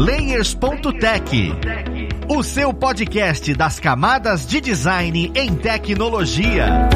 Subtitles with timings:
[0.00, 1.52] Layers.tech,
[2.26, 6.88] o seu podcast das camadas de design em tecnologia.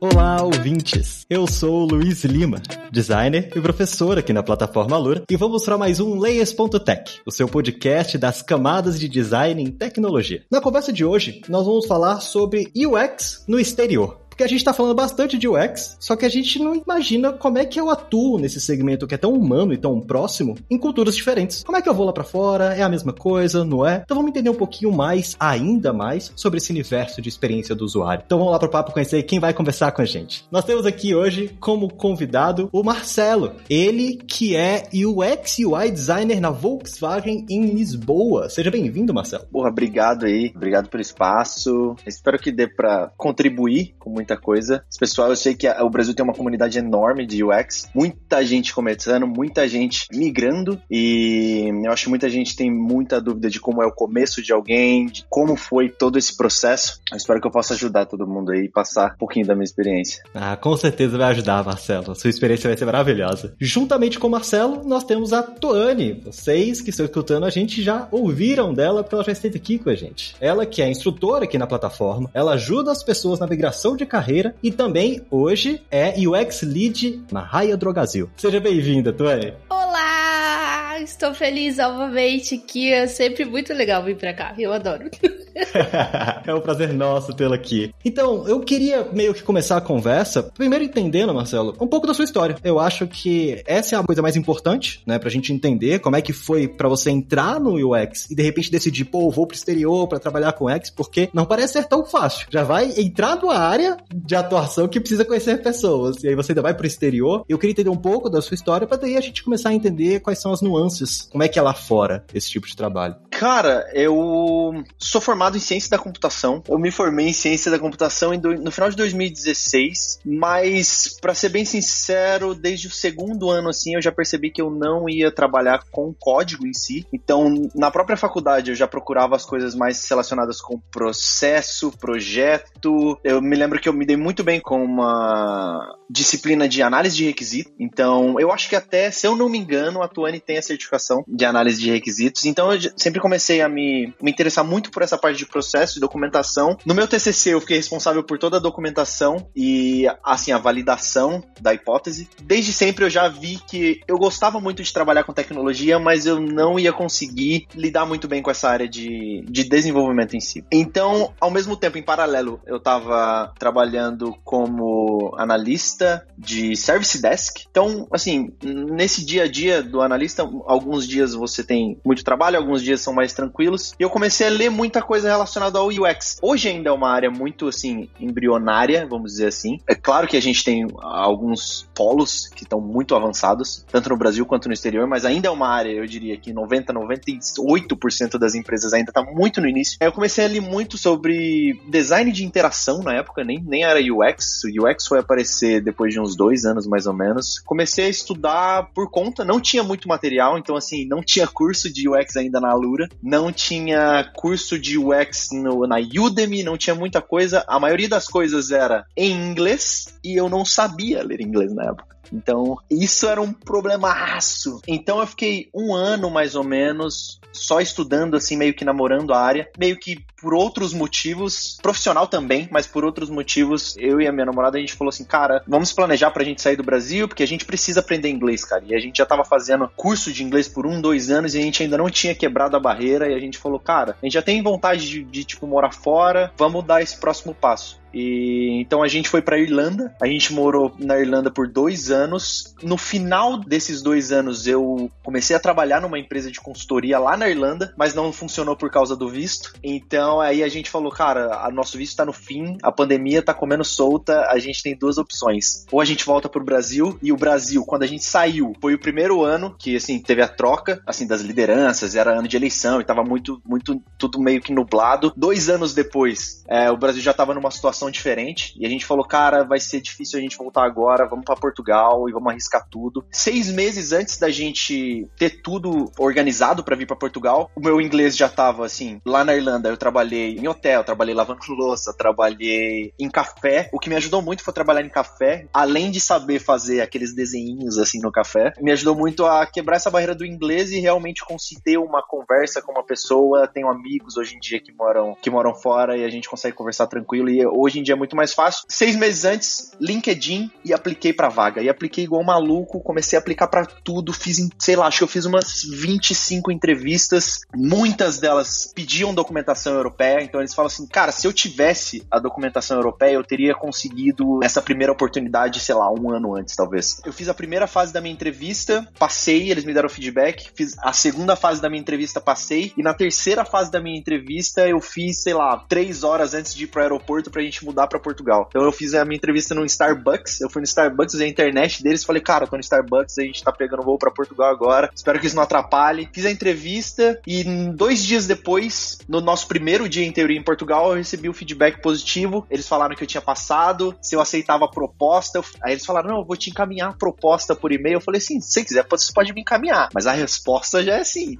[0.00, 1.24] Olá, ouvintes!
[1.30, 2.60] Eu sou o Luiz Lima,
[2.90, 7.46] designer e professor aqui na plataforma Alura, e vou mostrar mais um Layers.tech, o seu
[7.46, 10.44] podcast das camadas de design em tecnologia.
[10.50, 14.25] Na conversa de hoje, nós vamos falar sobre UX no exterior.
[14.36, 17.56] Porque a gente está falando bastante de UX, só que a gente não imagina como
[17.56, 21.16] é que eu atuo nesse segmento que é tão humano e tão próximo em culturas
[21.16, 21.64] diferentes.
[21.64, 22.76] Como é que eu vou lá para fora?
[22.76, 24.02] É a mesma coisa, não é?
[24.04, 28.24] Então vamos entender um pouquinho mais, ainda mais, sobre esse universo de experiência do usuário.
[28.26, 30.44] Então vamos lá pro papo conhecer quem vai conversar com a gente.
[30.50, 33.54] Nós temos aqui hoje como convidado o Marcelo.
[33.70, 38.50] Ele que é UX UI designer na Volkswagen em Lisboa.
[38.50, 39.46] Seja bem-vindo, Marcelo.
[39.50, 40.52] Porra, obrigado aí.
[40.54, 41.96] Obrigado pelo espaço.
[42.06, 44.84] Espero que dê para contribuir com muito muita coisa.
[44.90, 48.74] Esse pessoal, eu sei que o Brasil tem uma comunidade enorme de UX, muita gente
[48.74, 53.82] começando, muita gente migrando, e eu acho que muita gente tem muita dúvida de como
[53.82, 57.00] é o começo de alguém, de como foi todo esse processo.
[57.10, 59.64] Eu espero que eu possa ajudar todo mundo aí e passar um pouquinho da minha
[59.64, 60.24] experiência.
[60.34, 62.14] Ah, com certeza vai ajudar, Marcelo.
[62.14, 63.54] Sua experiência vai ser maravilhosa.
[63.60, 66.20] Juntamente com o Marcelo, nós temos a Toane.
[66.24, 69.90] Vocês que estão escutando a gente já ouviram dela, porque ela já esteve aqui com
[69.90, 70.34] a gente.
[70.40, 74.54] Ela que é instrutora aqui na plataforma, ela ajuda as pessoas na migração de carreira
[74.62, 78.30] e também hoje é UX Lead na Raia Drogazil.
[78.34, 79.52] Seja bem-vinda, Tuane.
[79.68, 80.98] Olá!
[81.00, 82.90] Estou feliz novamente aqui.
[82.90, 84.54] É sempre muito legal vir pra cá.
[84.58, 85.10] Eu adoro.
[86.46, 87.92] é um prazer nosso tê-la aqui.
[88.04, 92.24] Então, eu queria meio que começar a conversa, primeiro entendendo, Marcelo, um pouco da sua
[92.24, 92.56] história.
[92.62, 96.22] Eu acho que essa é a coisa mais importante, né, pra gente entender como é
[96.22, 100.06] que foi para você entrar no UX e de repente decidir, pô, vou pro exterior
[100.08, 102.46] para trabalhar com UX, porque não parece ser tão fácil.
[102.50, 106.62] Já vai entrar numa área de atuação que precisa conhecer pessoas, e aí você ainda
[106.62, 107.44] vai pro exterior.
[107.48, 110.20] Eu queria entender um pouco da sua história para daí a gente começar a entender
[110.20, 113.16] quais são as nuances, como é que é lá fora esse tipo de trabalho.
[113.30, 116.62] Cara, eu sou formado em ciência da computação.
[116.68, 121.64] Eu me formei em ciência da computação no final de 2016, mas para ser bem
[121.64, 126.14] sincero, desde o segundo ano assim, eu já percebi que eu não ia trabalhar com
[126.18, 127.06] código em si.
[127.12, 133.18] Então, na própria faculdade eu já procurava as coisas mais relacionadas com processo, projeto.
[133.22, 137.24] Eu me lembro que eu me dei muito bem com uma disciplina de análise de
[137.24, 137.72] requisitos.
[137.78, 141.24] Então, eu acho que até, se eu não me engano, a Tuane tem a certificação
[141.26, 142.44] de análise de requisitos.
[142.44, 146.00] Então, eu sempre comecei a me, me interessar muito por essa parte de processo e
[146.00, 146.76] documentação.
[146.84, 151.74] No meu TCC, eu fiquei responsável por toda a documentação e, assim, a validação da
[151.74, 152.28] hipótese.
[152.42, 156.40] Desde sempre eu já vi que eu gostava muito de trabalhar com tecnologia, mas eu
[156.40, 160.64] não ia conseguir lidar muito bem com essa área de, de desenvolvimento em si.
[160.70, 167.64] Então, ao mesmo tempo, em paralelo, eu estava trabalhando como analista analista de service desk.
[167.70, 172.82] Então, assim, nesse dia a dia do analista, alguns dias você tem muito trabalho, alguns
[172.82, 173.94] dias são mais tranquilos.
[173.98, 176.38] E eu comecei a ler muita coisa relacionada ao UX.
[176.42, 179.80] Hoje ainda é uma área muito, assim, embrionária, vamos dizer assim.
[179.88, 184.44] É claro que a gente tem alguns polos que estão muito avançados, tanto no Brasil
[184.44, 188.92] quanto no exterior, mas ainda é uma área, eu diria que 90, 98% das empresas
[188.92, 189.96] ainda está muito no início.
[190.00, 194.62] Eu comecei a ler muito sobre design de interação na época, nem, nem era UX.
[194.64, 197.60] O UX foi aparecer depois de uns dois anos mais ou menos.
[197.60, 202.08] Comecei a estudar por conta, não tinha muito material, então assim, não tinha curso de
[202.08, 207.22] UX ainda na Alura, não tinha curso de UX no, na Udemy, não tinha muita
[207.22, 207.64] coisa.
[207.68, 212.15] A maioria das coisas era em inglês e eu não sabia ler inglês na época.
[212.32, 214.80] Então, isso era um problemaço.
[214.86, 219.40] Então, eu fiquei um ano mais ou menos só estudando, assim, meio que namorando a
[219.40, 224.32] área, meio que por outros motivos, profissional também, mas por outros motivos, eu e a
[224.32, 227.42] minha namorada, a gente falou assim, cara, vamos planejar pra gente sair do Brasil, porque
[227.42, 228.84] a gente precisa aprender inglês, cara.
[228.86, 231.62] E a gente já tava fazendo curso de inglês por um, dois anos e a
[231.62, 234.42] gente ainda não tinha quebrado a barreira, e a gente falou, cara, a gente já
[234.42, 237.98] tem vontade de, de tipo, morar fora, vamos dar esse próximo passo.
[238.12, 240.14] E então a gente foi para Irlanda.
[240.20, 242.74] A gente morou na Irlanda por dois anos.
[242.82, 247.48] No final desses dois anos, eu comecei a trabalhar numa empresa de consultoria lá na
[247.48, 249.72] Irlanda, mas não funcionou por causa do visto.
[249.82, 253.84] Então aí a gente falou, cara, nosso visto tá no fim, a pandemia tá comendo
[253.84, 255.84] solta, a gente tem duas opções.
[255.92, 258.98] Ou a gente volta pro Brasil, e o Brasil, quando a gente saiu, foi o
[258.98, 263.04] primeiro ano que, assim, teve a troca, assim, das lideranças, era ano de eleição e
[263.04, 265.32] tava muito, muito, tudo meio que nublado.
[265.36, 269.06] Dois anos depois, é, o Brasil já tava numa situação situação diferente e a gente
[269.06, 272.86] falou, cara, vai ser difícil a gente voltar agora, vamos para Portugal e vamos arriscar
[272.88, 273.24] tudo.
[273.32, 278.36] Seis meses antes da gente ter tudo organizado para vir para Portugal, o meu inglês
[278.36, 283.30] já tava assim, lá na Irlanda eu trabalhei em hotel, trabalhei lavando louça, trabalhei em
[283.30, 283.88] café.
[283.92, 287.98] O que me ajudou muito foi trabalhar em café, além de saber fazer aqueles desenhinhos
[287.98, 291.98] assim no café, me ajudou muito a quebrar essa barreira do inglês e realmente conseguir
[291.98, 293.66] uma conversa com uma pessoa.
[293.66, 297.06] Tenho amigos hoje em dia que moram que moram fora e a gente consegue conversar
[297.06, 298.84] tranquilo e hoje em dia é muito mais fácil.
[298.88, 301.82] Seis meses antes, LinkedIn e apliquei pra vaga.
[301.82, 305.24] E apliquei igual um maluco, comecei a aplicar para tudo, fiz, sei lá, acho que
[305.24, 311.32] eu fiz umas 25 entrevistas, muitas delas pediam documentação europeia, então eles falam assim, cara,
[311.32, 316.30] se eu tivesse a documentação europeia, eu teria conseguido essa primeira oportunidade, sei lá, um
[316.30, 317.20] ano antes, talvez.
[317.24, 321.12] Eu fiz a primeira fase da minha entrevista, passei, eles me deram feedback, fiz a
[321.12, 325.42] segunda fase da minha entrevista, passei, e na terceira fase da minha entrevista, eu fiz,
[325.42, 328.66] sei lá, três horas antes de ir pro aeroporto pra gente mudar pra Portugal.
[328.68, 332.02] Então eu fiz a minha entrevista no Starbucks, eu fui no Starbucks, usei a internet
[332.02, 335.38] deles, falei, cara, tô no Starbucks, a gente tá pegando voo pra Portugal agora, espero
[335.38, 336.28] que isso não atrapalhe.
[336.32, 337.64] Fiz a entrevista e
[337.94, 342.00] dois dias depois, no nosso primeiro dia em teoria em Portugal, eu recebi o feedback
[342.00, 342.66] positivo.
[342.70, 345.60] Eles falaram que eu tinha passado, se eu aceitava a proposta.
[345.82, 348.16] Aí eles falaram: não, eu vou te encaminhar a proposta por e-mail.
[348.16, 350.08] Eu falei assim: se você quiser, você pode me encaminhar.
[350.14, 351.58] Mas a resposta já é sim.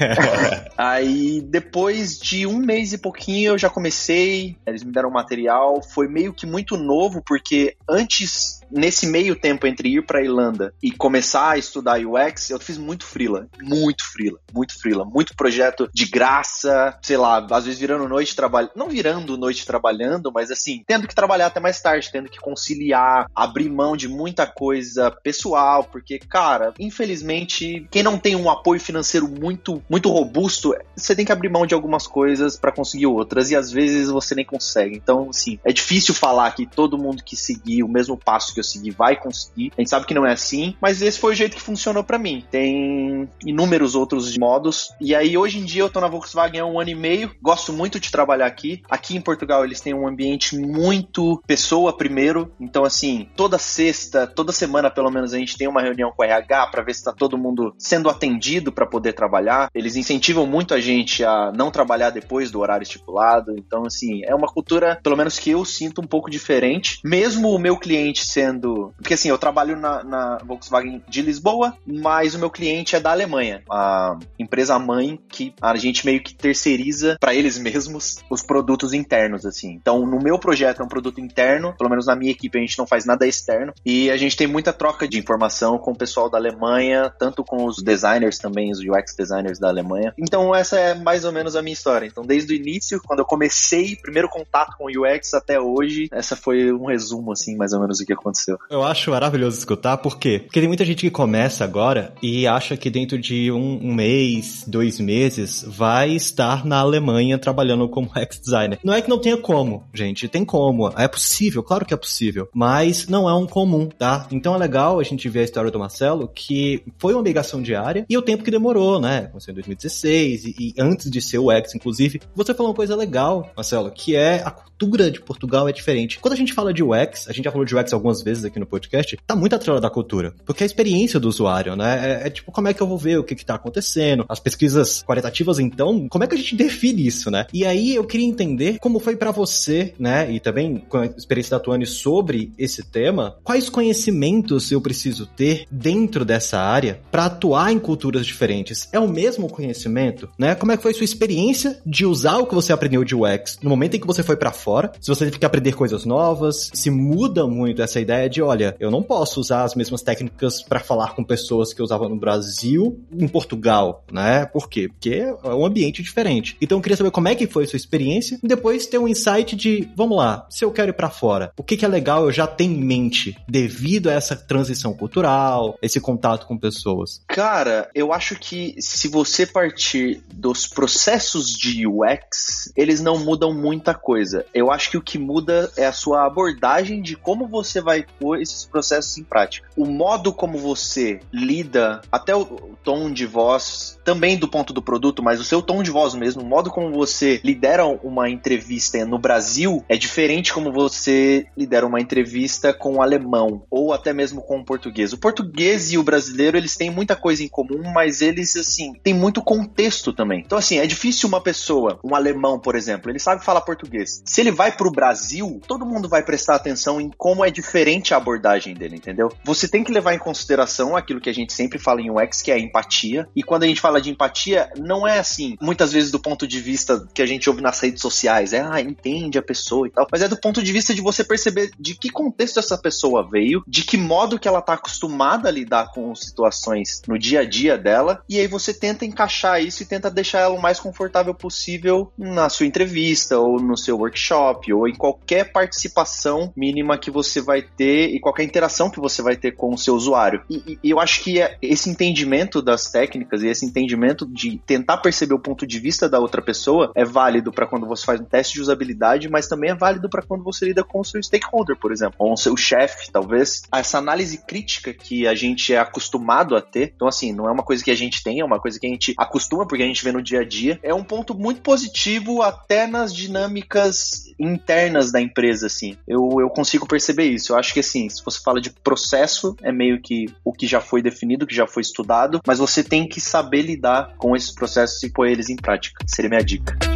[0.76, 5.39] Aí depois de um mês e pouquinho eu já comecei, eles me deram material.
[5.82, 10.90] Foi meio que muito novo, porque antes nesse meio tempo entre ir para Irlanda e
[10.90, 16.06] começar a estudar UX, eu fiz muito frila, muito frila, muito frila, muito projeto de
[16.06, 21.08] graça, sei lá, às vezes virando noite trabalhando, não virando noite trabalhando, mas assim, tendo
[21.08, 26.18] que trabalhar até mais tarde, tendo que conciliar, abrir mão de muita coisa pessoal, porque
[26.18, 31.48] cara, infelizmente, quem não tem um apoio financeiro muito muito robusto, você tem que abrir
[31.48, 34.96] mão de algumas coisas para conseguir outras e às vezes você nem consegue.
[34.96, 38.64] Então, assim, é difícil falar que todo mundo que seguir o mesmo passo que eu
[38.64, 39.72] segui vai conseguir.
[39.76, 42.18] A gente sabe que não é assim, mas esse foi o jeito que funcionou para
[42.18, 42.44] mim.
[42.50, 44.90] Tem inúmeros outros modos.
[45.00, 47.30] E aí, hoje em dia, eu tô na Volkswagen há um ano e meio.
[47.42, 48.82] Gosto muito de trabalhar aqui.
[48.90, 52.52] Aqui em Portugal, eles têm um ambiente muito pessoa primeiro.
[52.60, 56.24] Então, assim, toda sexta, toda semana, pelo menos, a gente tem uma reunião com o
[56.24, 59.68] RH para ver se tá todo mundo sendo atendido para poder trabalhar.
[59.74, 63.52] Eles incentivam muito a gente a não trabalhar depois do horário estipulado.
[63.56, 67.00] Então, assim, é uma cultura, pelo menos que eu sinto um pouco diferente.
[67.04, 68.49] Mesmo o meu cliente sendo
[68.96, 73.10] Porque assim, eu trabalho na, na, Volkswagen de Lisboa, mas o meu cliente é da
[73.10, 73.62] Alemanha.
[73.70, 79.44] A empresa mãe que a gente meio que terceiriza para eles mesmos os produtos internos,
[79.46, 79.72] assim.
[79.72, 82.78] Então, no meu projeto é um produto interno, pelo menos na minha equipe a gente
[82.78, 83.72] não faz nada externo.
[83.84, 87.64] E a gente tem muita troca de informação com o pessoal da Alemanha, tanto com
[87.64, 90.12] os designers também, os UX designers da Alemanha.
[90.18, 92.06] Então, essa é mais ou menos a minha história.
[92.06, 96.36] Então, desde o início, quando eu comecei, primeiro contato com o UX até hoje, essa
[96.36, 98.58] foi um resumo, assim, mais ou menos do que aconteceu aconteceu.
[98.70, 100.40] Eu acho maravilhoso escutar, por quê?
[100.44, 104.98] Porque tem muita gente que começa agora e acha que dentro de um, mês, dois
[104.98, 108.78] meses, vai estar na Alemanha trabalhando como UX designer.
[108.82, 110.88] Não é que não tenha como, gente, tem como.
[110.96, 114.26] É possível, claro que é possível, mas não é um comum, tá?
[114.30, 118.06] Então é legal a gente ver a história do Marcelo, que foi uma migração diária
[118.08, 119.26] e o tempo que demorou, né?
[119.26, 122.20] Começou em 2016 e, e antes de ser o UX, inclusive.
[122.34, 126.18] Você falou uma coisa legal, Marcelo, que é a cultura de Portugal é diferente.
[126.18, 128.58] Quando a gente fala de UX, a gente já falou de UX algumas vezes aqui
[128.58, 130.34] no podcast, tá muito atrelada da cultura.
[130.44, 132.22] Porque a experiência do usuário, né?
[132.22, 134.24] É, é, tipo, como é que eu vou ver o que que tá acontecendo?
[134.28, 137.46] As pesquisas qualitativas, então, como é que a gente define isso, né?
[137.52, 140.30] E aí eu queria entender como foi para você, né?
[140.30, 145.66] E também com a experiência da Tuane sobre esse tema, quais conhecimentos eu preciso ter
[145.70, 148.88] dentro dessa área para atuar em culturas diferentes?
[148.92, 150.54] É o mesmo conhecimento, né?
[150.54, 153.70] Como é que foi sua experiência de usar o que você aprendeu de UX no
[153.70, 154.92] momento em que você foi para fora.
[155.00, 158.90] Se você teve que aprender coisas novas, se muda muito essa ideia de, olha, eu
[158.90, 163.00] não posso usar as mesmas técnicas para falar com pessoas que eu usava no Brasil,
[163.12, 164.46] em Portugal, né?
[164.46, 164.88] Por quê?
[164.88, 166.56] Porque é um ambiente diferente.
[166.60, 169.08] Então eu queria saber como é que foi a sua experiência e depois ter um
[169.08, 172.24] insight de, vamos lá, se eu quero ir para fora, o que, que é legal
[172.24, 177.22] eu já tenho em mente devido a essa transição cultural, esse contato com pessoas?
[177.26, 183.94] Cara, eu acho que se você partir dos processos de UX, eles não mudam muita
[183.94, 184.44] coisa.
[184.54, 188.40] Eu acho que o que muda é a sua abordagem de como você vai pôr
[188.40, 189.68] esses processos em prática.
[189.76, 192.44] O modo como você lida, até o
[192.82, 196.42] tom de voz, também do ponto do produto, mas o seu tom de voz mesmo,
[196.42, 202.00] o modo como você lidera uma entrevista no Brasil é diferente como você lidera uma
[202.00, 205.12] entrevista com o alemão ou até mesmo com o português.
[205.12, 209.14] O português e o brasileiro, eles têm muita coisa em comum, mas eles, assim, têm
[209.14, 210.40] muito contexto também.
[210.40, 214.22] Então, assim, é difícil uma pessoa, um alemão, por exemplo, ele sabe falar português.
[214.24, 218.16] Se ele vai pro Brasil, todo mundo vai prestar atenção em como é diferente a
[218.16, 219.32] abordagem dele, entendeu?
[219.44, 222.50] Você tem que levar em consideração aquilo que a gente sempre fala em UX, que
[222.50, 223.28] é a empatia.
[223.34, 226.60] E quando a gente fala de empatia, não é assim, muitas vezes do ponto de
[226.60, 230.06] vista que a gente ouve nas redes sociais, é, ah, entende a pessoa e tal,
[230.10, 233.62] mas é do ponto de vista de você perceber de que contexto essa pessoa veio,
[233.66, 237.76] de que modo que ela tá acostumada a lidar com situações no dia a dia
[237.76, 242.12] dela, e aí você tenta encaixar isso e tenta deixar ela o mais confortável possível
[242.16, 247.62] na sua entrevista, ou no seu workshop, ou em qualquer participação mínima que você vai
[247.62, 250.42] ter e qualquer interação que você vai ter com o seu usuário.
[250.48, 254.98] E, e eu acho que é esse entendimento das técnicas e esse entendimento de tentar
[254.98, 258.24] perceber o ponto de vista da outra pessoa é válido para quando você faz um
[258.24, 261.76] teste de usabilidade, mas também é válido para quando você lida com o seu stakeholder,
[261.76, 263.62] por exemplo, ou o seu chefe, talvez.
[263.72, 267.62] Essa análise crítica que a gente é acostumado a ter, então assim, não é uma
[267.62, 270.04] coisa que a gente tem, é uma coisa que a gente acostuma porque a gente
[270.04, 275.20] vê no dia a dia, é um ponto muito positivo até nas dinâmicas internas da
[275.20, 275.96] empresa, assim.
[276.06, 277.52] Eu, eu consigo perceber isso.
[277.52, 280.80] Eu acho que assim, se você fala de processo, é meio que o que já
[280.80, 285.02] foi definido, que já foi estudado, mas você tem que saber lidar com esses processos
[285.02, 286.04] e pôr eles em prática.
[286.06, 286.89] Seria minha dica.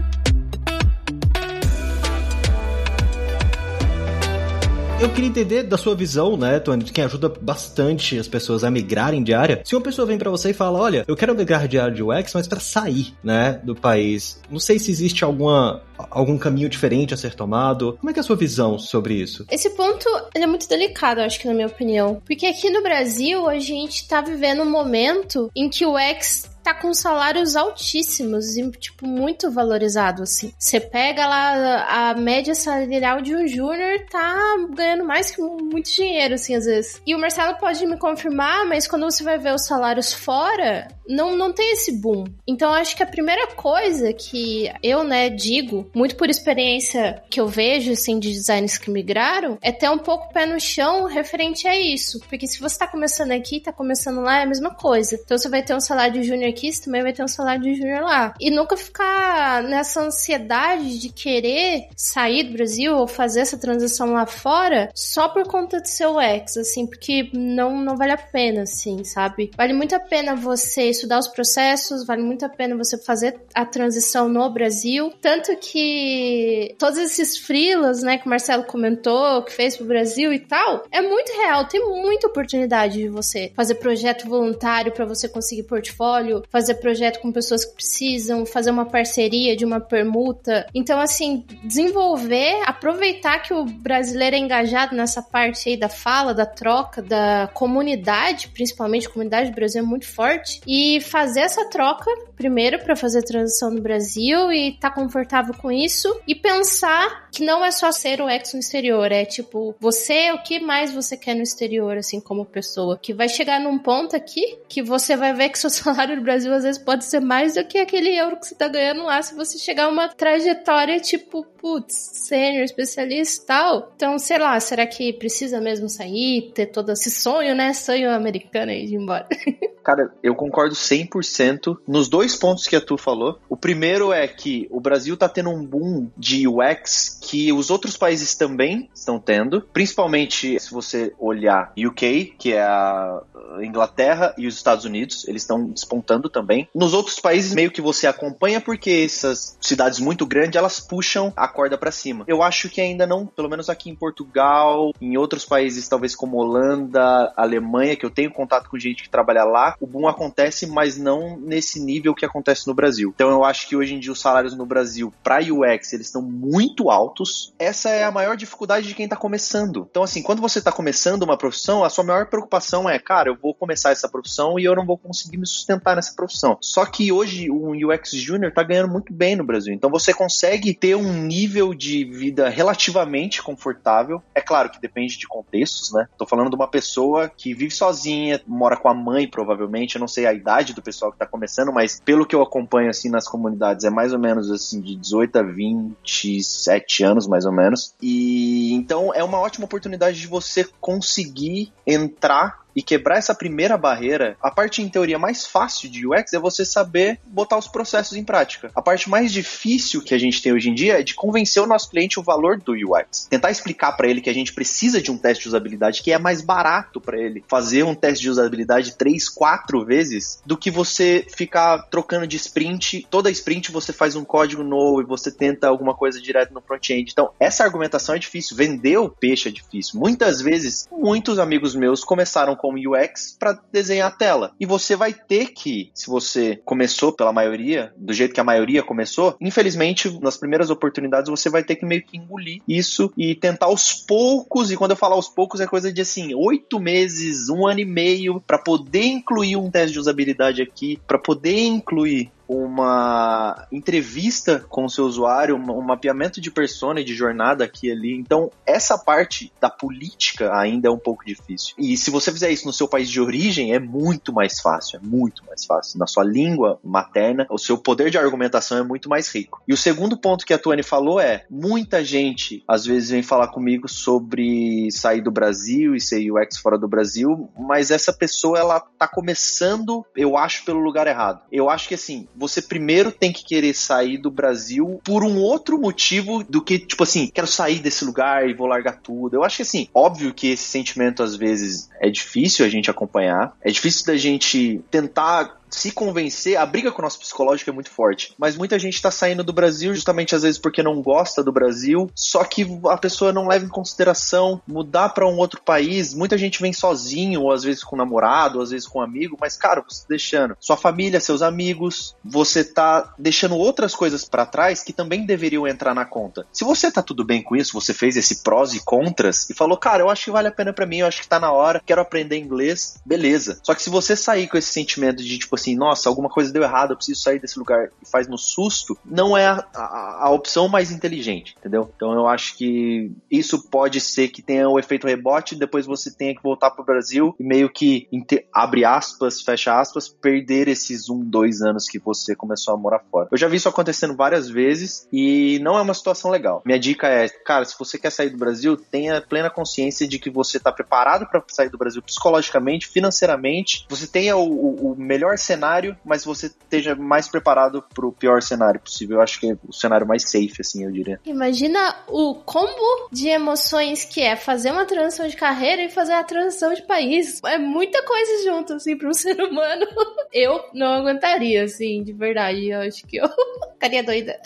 [5.04, 8.70] Eu queria entender da sua visão, né, Tony, de quem ajuda bastante as pessoas a
[8.70, 9.61] migrarem de área.
[9.62, 12.02] Se uma pessoa vem para você e fala, olha, eu quero migrar de área de
[12.02, 17.12] UX, mas para sair, né, do país, não sei se existe alguma algum caminho diferente
[17.12, 17.99] a ser tomado.
[18.00, 19.44] Como é que é a sua visão sobre isso?
[19.50, 23.58] Esse ponto é muito delicado, acho que na minha opinião, porque aqui no Brasil a
[23.58, 29.06] gente tá vivendo um momento em que o UX tá com salários altíssimos e, tipo,
[29.06, 30.52] muito valorizado, assim.
[30.59, 34.35] Você pega lá a média salarial de um júnior, tá
[34.71, 37.02] ganhando mais que muito dinheiro, assim, às vezes.
[37.06, 41.37] E o Marcelo pode me confirmar, mas quando você vai ver os salários fora, não,
[41.37, 42.25] não tem esse boom.
[42.49, 47.47] Então, acho que a primeira coisa que eu, né, digo, muito por experiência que eu
[47.47, 51.78] vejo, assim, de designers que migraram, é ter um pouco pé no chão referente a
[51.78, 52.18] isso.
[52.21, 55.21] Porque se você tá começando aqui, tá começando lá, é a mesma coisa.
[55.23, 57.62] Então, você vai ter um salário de júnior aqui, você também vai ter um salário
[57.62, 58.34] de júnior lá.
[58.40, 64.26] E nunca ficar nessa ansiedade de querer sair do Brasil ou fazer essa transição lá
[64.26, 69.04] fora só por conta do seu ex, assim, porque não, não vale a pena, assim,
[69.04, 69.50] sabe?
[69.56, 73.64] Vale muito a pena você estudar os processos, vale muito a pena você fazer a
[73.64, 75.12] transição no Brasil.
[75.20, 80.38] Tanto que todos esses freelas, né, que o Marcelo comentou, que fez pro Brasil e
[80.38, 81.66] tal, é muito real.
[81.66, 87.32] Tem muita oportunidade de você fazer projeto voluntário para você conseguir portfólio, fazer projeto com
[87.32, 90.66] pessoas que precisam, fazer uma parceria de uma permuta.
[90.74, 96.46] Então, assim, desenvolver, aproveitar que o brasileiro é engajado nessa parte aí da fala, da
[96.46, 102.10] troca, da comunidade, principalmente a comunidade do Brasil é muito forte, e fazer essa troca
[102.36, 106.20] primeiro para fazer transição no Brasil e tá confortável com isso.
[106.26, 110.42] E pensar que não é só ser o ex no exterior, é tipo, você, o
[110.42, 114.58] que mais você quer no exterior, assim, como pessoa, que vai chegar num ponto aqui
[114.68, 117.64] que você vai ver que seu salário no Brasil às vezes pode ser mais do
[117.64, 121.45] que aquele euro que você tá ganhando lá se você chegar a uma trajetória tipo,
[121.61, 121.95] putz,
[122.29, 123.93] sênior, especialista e tal.
[123.97, 127.73] Então, sei lá, será que precisa mesmo sair, ter todo esse sonho, né?
[127.73, 129.26] Sonho americano aí de ir embora.
[129.85, 133.38] Cara, eu concordo 100% nos dois pontos que a Tu falou.
[133.50, 137.95] O primeiro é que o Brasil tá tendo um boom de UX que os outros
[137.95, 143.23] países também estão tendo, principalmente se você olhar UK, que é a
[143.62, 146.69] Inglaterra e os Estados Unidos, eles estão despontando também.
[146.75, 151.49] Nos outros países meio que você acompanha porque essas cidades muito grandes, elas puxam a
[151.49, 152.25] corda para cima.
[152.26, 156.37] Eu acho que ainda não, pelo menos aqui em Portugal, em outros países talvez como
[156.37, 160.97] Holanda, Alemanha, que eu tenho contato com gente que trabalha lá, o boom acontece, mas
[160.97, 163.12] não nesse nível que acontece no Brasil.
[163.14, 166.23] Então eu acho que hoje em dia os salários no Brasil para UX, eles estão
[166.23, 167.52] muito altos.
[167.59, 169.87] Essa é a maior dificuldade de quem tá começando.
[169.90, 173.37] Então assim, quando você tá começando uma profissão, a sua maior preocupação é, cara, eu
[173.40, 176.58] vou começar essa profissão e eu não vou conseguir me sustentar nessa profissão.
[176.61, 179.73] Só que hoje um UX Júnior tá ganhando muito bem no Brasil.
[179.73, 184.23] Então você consegue ter um nível de vida relativamente confortável.
[184.34, 186.06] É claro que depende de contextos, né?
[186.18, 189.96] Tô falando de uma pessoa que vive sozinha, mora com a mãe, provavelmente.
[189.96, 192.90] Eu não sei a idade do pessoal que tá começando, mas pelo que eu acompanho
[192.90, 197.52] assim nas comunidades, é mais ou menos assim de 18 a 27 anos, mais ou
[197.52, 197.94] menos.
[198.00, 204.37] E então é uma ótima oportunidade de você conseguir entrar e quebrar essa primeira barreira,
[204.43, 208.25] a parte em teoria mais fácil de UX é você saber botar os processos em
[208.25, 208.71] prática.
[208.75, 211.66] A parte mais difícil que a gente tem hoje em dia é de convencer o
[211.66, 213.26] nosso cliente o valor do UX.
[213.31, 216.19] Tentar explicar para ele que a gente precisa de um teste de usabilidade que é
[216.19, 221.26] mais barato para ele fazer um teste de usabilidade três, quatro vezes do que você
[221.35, 223.07] ficar trocando de sprint.
[223.11, 227.11] Toda sprint você faz um código novo e você tenta alguma coisa direto no front-end.
[227.12, 228.57] Então, essa argumentação é difícil.
[228.57, 229.99] Vender o peixe é difícil.
[229.99, 234.52] Muitas vezes, muitos amigos meus começaram como UX para desenhar a tela.
[234.59, 238.83] E você vai ter que, se você começou pela maioria, do jeito que a maioria
[238.83, 243.66] começou, infelizmente, nas primeiras oportunidades, você vai ter que meio que engolir isso e tentar
[243.66, 244.71] aos poucos.
[244.71, 247.85] E quando eu falo aos poucos, é coisa de assim, oito meses, um ano e
[247.85, 254.84] meio, para poder incluir um teste de usabilidade aqui, para poder incluir uma entrevista com
[254.84, 258.14] o seu usuário, um mapeamento de persona e de jornada aqui e ali.
[258.14, 261.74] Então, essa parte da política ainda é um pouco difícil.
[261.78, 265.06] E se você fizer isso no seu país de origem, é muito mais fácil, é
[265.06, 265.98] muito mais fácil.
[265.98, 269.62] Na sua língua materna, o seu poder de argumentação é muito mais rico.
[269.66, 273.48] E o segundo ponto que a Tuane falou é: muita gente às vezes vem falar
[273.48, 278.80] comigo sobre sair do Brasil e ser UX fora do Brasil, mas essa pessoa ela
[278.80, 281.42] tá começando, eu acho, pelo lugar errado.
[281.50, 285.79] Eu acho que assim, você primeiro tem que querer sair do Brasil por um outro
[285.79, 289.37] motivo do que, tipo assim, quero sair desse lugar e vou largar tudo.
[289.37, 293.56] Eu acho que assim, óbvio que esse sentimento às vezes é difícil a gente acompanhar,
[293.62, 297.90] é difícil da gente tentar se convencer, a briga com o nosso psicológico é muito
[297.90, 298.34] forte.
[298.38, 302.11] Mas muita gente tá saindo do Brasil justamente às vezes porque não gosta do Brasil,
[302.14, 306.14] só que a pessoa não leva em consideração mudar para um outro país.
[306.14, 309.56] Muita gente vem sozinho, ou às vezes com namorado, ou às vezes com amigo, mas
[309.56, 314.82] cara, você tá deixando sua família, seus amigos, você tá deixando outras coisas para trás
[314.82, 316.46] que também deveriam entrar na conta.
[316.52, 319.76] Se você tá tudo bem com isso, você fez esse prós e contras e falou,
[319.76, 321.80] cara, eu acho que vale a pena para mim, eu acho que tá na hora,
[321.94, 323.60] quero aprender inglês, beleza.
[323.62, 326.62] Só que se você sair com esse sentimento de tipo assim, nossa, alguma coisa deu
[326.62, 330.30] errado, eu preciso sair desse lugar e faz no susto, não é a, a, a
[330.30, 331.90] opção mais inteligente, entendeu?
[331.94, 336.10] Então eu acho que isso pode ser que tenha o um efeito rebote, depois você
[336.10, 338.08] tenha que voltar pro Brasil e meio que,
[338.52, 343.28] abre aspas, fecha aspas, perder esses um, dois anos que você começou a morar fora.
[343.30, 346.60] Eu já vi isso acontecendo várias vezes e não é uma situação legal.
[346.64, 350.30] Minha dica é, cara, se você quer sair do Brasil, tenha plena consciência de que
[350.30, 355.38] você está preparado para sair do Brasil psicologicamente, financeiramente, você tenha o, o, o melhor
[355.38, 359.17] cenário mas você esteja mais preparado para o pior cenário possível.
[359.17, 361.21] Eu acho que é o cenário mais safe, assim, eu diria.
[361.25, 366.25] Imagina o combo de emoções que é fazer uma transição de carreira e fazer a
[366.25, 367.40] transição de país.
[367.44, 369.87] É muita coisa junto, assim, para um ser humano.
[370.33, 372.68] Eu não aguentaria, assim, de verdade.
[372.68, 373.29] Eu acho que eu
[373.75, 374.40] ficaria doida.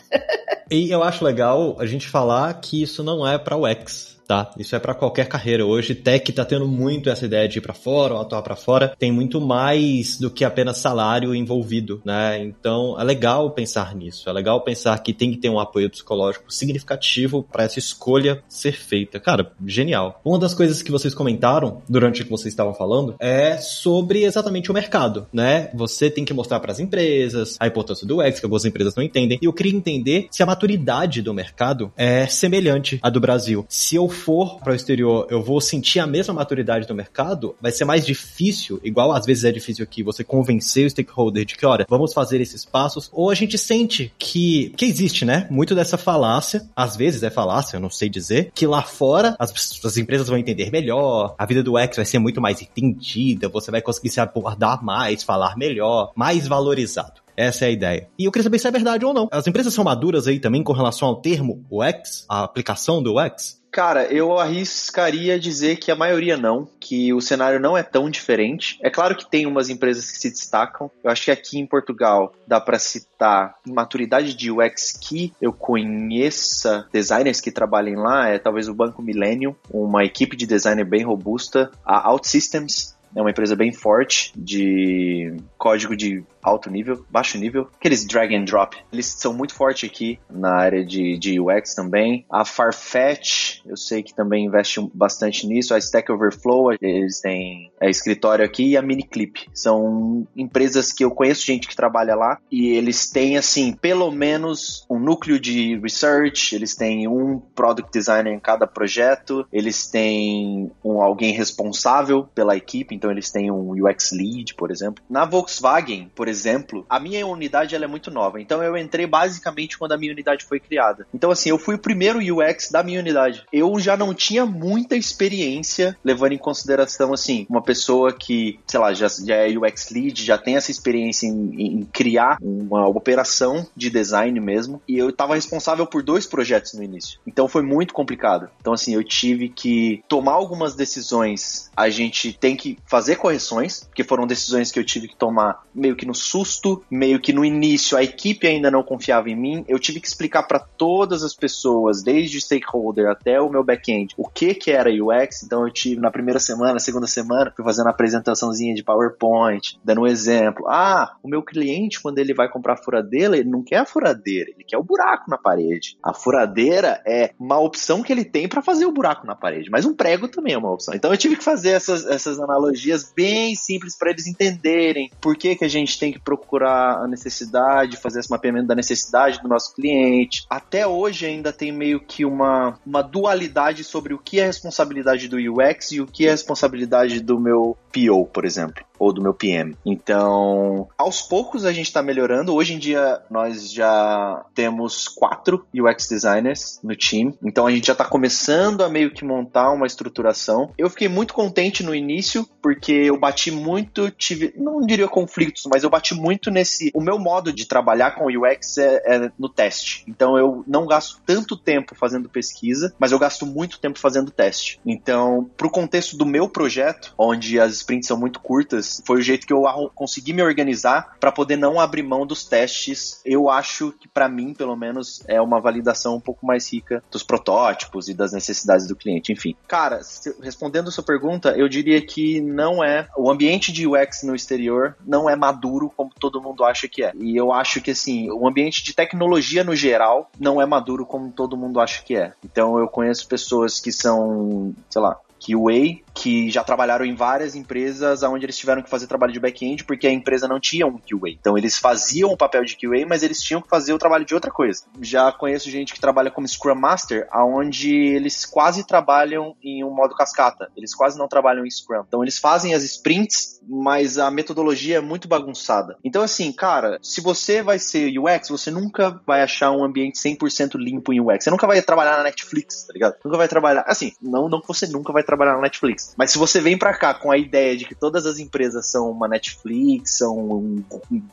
[0.70, 4.50] e eu acho legal a gente falar que isso não é para o X tá?
[4.58, 5.64] Isso é para qualquer carreira.
[5.64, 8.94] Hoje, tech tá tendo muito essa ideia de ir para fora ou atuar para fora.
[8.98, 12.38] Tem muito mais do que apenas salário envolvido, né?
[12.38, 14.28] Então, é legal pensar nisso.
[14.28, 18.72] É legal pensar que tem que ter um apoio psicológico significativo para essa escolha ser
[18.72, 19.18] feita.
[19.18, 20.20] Cara, genial.
[20.22, 24.70] Uma das coisas que vocês comentaram durante o que vocês estavam falando é sobre exatamente
[24.70, 25.70] o mercado, né?
[25.74, 29.02] Você tem que mostrar para as empresas a importância do X, que algumas empresas não
[29.02, 29.38] entendem.
[29.40, 33.64] E eu queria entender se a maturidade do mercado é semelhante à do Brasil.
[33.70, 37.72] Se eu for para o exterior, eu vou sentir a mesma maturidade do mercado, vai
[37.72, 41.64] ser mais difícil, igual às vezes é difícil aqui, você convencer o stakeholder de que,
[41.64, 45.46] olha, vamos fazer esses passos, ou a gente sente que, que existe, né?
[45.50, 49.52] Muito dessa falácia, às vezes é falácia, eu não sei dizer, que lá fora as,
[49.84, 53.70] as empresas vão entender melhor, a vida do X vai ser muito mais entendida, você
[53.70, 57.20] vai conseguir se abordar mais, falar melhor, mais valorizado.
[57.38, 58.08] Essa é a ideia.
[58.18, 59.28] E eu queria saber se é verdade ou não.
[59.30, 63.57] As empresas são maduras aí também com relação ao termo UX, a aplicação do UX?
[63.70, 68.78] Cara, eu arriscaria dizer que a maioria não, que o cenário não é tão diferente.
[68.82, 70.90] É claro que tem umas empresas que se destacam.
[71.04, 75.52] Eu acho que aqui em Portugal dá para citar em maturidade de UX que eu
[75.52, 81.02] conheça designers que trabalhem lá, é talvez o Banco Millennium, uma equipe de designer bem
[81.02, 87.68] robusta, a OutSystems é uma empresa bem forte de código de alto nível, baixo nível,
[87.78, 88.76] aqueles drag and drop.
[88.92, 92.24] Eles são muito fortes aqui na área de, de UX também.
[92.30, 95.74] A Farfetch, eu sei que também investe bastante nisso.
[95.74, 98.68] A Stack Overflow, eles têm é, escritório aqui.
[98.68, 99.48] E a Miniclip.
[99.52, 104.86] São empresas que eu conheço gente que trabalha lá e eles têm, assim, pelo menos
[104.88, 111.02] um núcleo de research, eles têm um product designer em cada projeto, eles têm um,
[111.02, 115.02] alguém responsável pela equipe então eles têm um UX Lead, por exemplo.
[115.08, 119.78] Na Volkswagen, por exemplo, a minha unidade ela é muito nova, então eu entrei basicamente
[119.78, 121.06] quando a minha unidade foi criada.
[121.14, 123.44] Então, assim, eu fui o primeiro UX da minha unidade.
[123.52, 128.92] Eu já não tinha muita experiência, levando em consideração, assim, uma pessoa que, sei lá,
[128.92, 133.90] já, já é UX Lead, já tem essa experiência em, em criar uma operação de
[133.90, 137.20] design mesmo, e eu estava responsável por dois projetos no início.
[137.26, 138.50] Então foi muito complicado.
[138.60, 144.02] Então, assim, eu tive que tomar algumas decisões, a gente tem que fazer correções, porque
[144.02, 147.96] foram decisões que eu tive que tomar meio que no susto, meio que no início
[147.96, 152.02] a equipe ainda não confiava em mim, eu tive que explicar para todas as pessoas,
[152.02, 156.10] desde stakeholder até o meu back-end, o que que era UX, então eu tive na
[156.10, 160.66] primeira semana, segunda semana, fui fazendo apresentaçãozinha de PowerPoint, dando um exemplo.
[160.68, 164.64] Ah, o meu cliente, quando ele vai comprar furadeira, ele não quer a furadeira, ele
[164.64, 165.98] quer o buraco na parede.
[166.02, 169.84] A furadeira é uma opção que ele tem para fazer o buraco na parede, mas
[169.84, 170.94] um prego também é uma opção.
[170.94, 172.77] Então eu tive que fazer essas, essas analogias
[173.14, 177.96] bem simples para eles entenderem por que, que a gente tem que procurar a necessidade,
[177.96, 180.44] fazer esse mapeamento da necessidade do nosso cliente.
[180.48, 185.36] Até hoje ainda tem meio que uma, uma dualidade sobre o que é responsabilidade do
[185.36, 189.76] UX e o que é responsabilidade do meu PO, por exemplo ou do meu PM.
[189.86, 192.54] Então, aos poucos a gente está melhorando.
[192.54, 197.38] Hoje em dia nós já temos quatro UX designers no time.
[197.42, 200.72] Então a gente já está começando a meio que montar uma estruturação.
[200.76, 205.82] Eu fiquei muito contente no início porque eu bati muito, tive, não diria conflitos, mas
[205.82, 206.90] eu bati muito nesse.
[206.94, 210.04] O meu modo de trabalhar com UX é, é no teste.
[210.06, 214.78] Então eu não gasto tanto tempo fazendo pesquisa, mas eu gasto muito tempo fazendo teste.
[214.84, 219.22] Então, para o contexto do meu projeto, onde as sprints são muito curtas foi o
[219.22, 219.62] jeito que eu
[219.94, 223.22] consegui me organizar para poder não abrir mão dos testes.
[223.24, 227.22] Eu acho que para mim, pelo menos, é uma validação um pouco mais rica dos
[227.22, 229.32] protótipos e das necessidades do cliente.
[229.32, 230.02] Enfim, cara,
[230.42, 234.96] respondendo a sua pergunta, eu diria que não é o ambiente de UX no exterior
[235.06, 237.12] não é maduro como todo mundo acha que é.
[237.14, 241.30] E eu acho que assim, o ambiente de tecnologia no geral não é maduro como
[241.30, 242.32] todo mundo acha que é.
[242.44, 248.22] Então eu conheço pessoas que são, sei lá, QA que já trabalharam em várias empresas
[248.22, 251.30] onde eles tiveram que fazer trabalho de back-end porque a empresa não tinha um QA.
[251.30, 254.34] Então eles faziam o papel de QA, mas eles tinham que fazer o trabalho de
[254.34, 254.84] outra coisa.
[255.00, 260.14] Já conheço gente que trabalha como Scrum Master, aonde eles quase trabalham em um modo
[260.14, 260.70] cascata.
[260.76, 262.02] Eles quase não trabalham em Scrum.
[262.06, 265.96] Então eles fazem as sprints, mas a metodologia é muito bagunçada.
[266.02, 270.74] Então assim, cara, se você vai ser UX, você nunca vai achar um ambiente 100%
[270.76, 271.44] limpo em UX.
[271.44, 273.14] Você nunca vai trabalhar na Netflix, tá ligado?
[273.24, 276.38] Nunca vai trabalhar, assim, não, não que você nunca vai trabalhar na Netflix, mas se
[276.38, 280.16] você vem para cá com a ideia de que todas as empresas são uma Netflix,
[280.16, 280.84] são um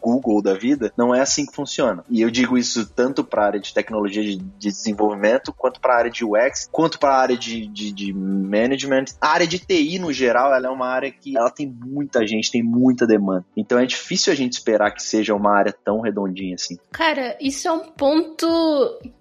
[0.02, 2.04] Google da vida, não é assim que funciona.
[2.10, 5.98] E eu digo isso tanto para a área de tecnologia de, desenvolvimento, quanto para a
[5.98, 9.06] área de UX, quanto para a área de, de, de, management.
[9.22, 12.52] A área de TI, no geral, ela é uma área que ela tem muita gente,
[12.52, 13.46] tem muita demanda.
[13.56, 16.78] Então é difícil a gente esperar que seja uma área tão redondinha assim.
[16.92, 18.48] Cara, isso é um ponto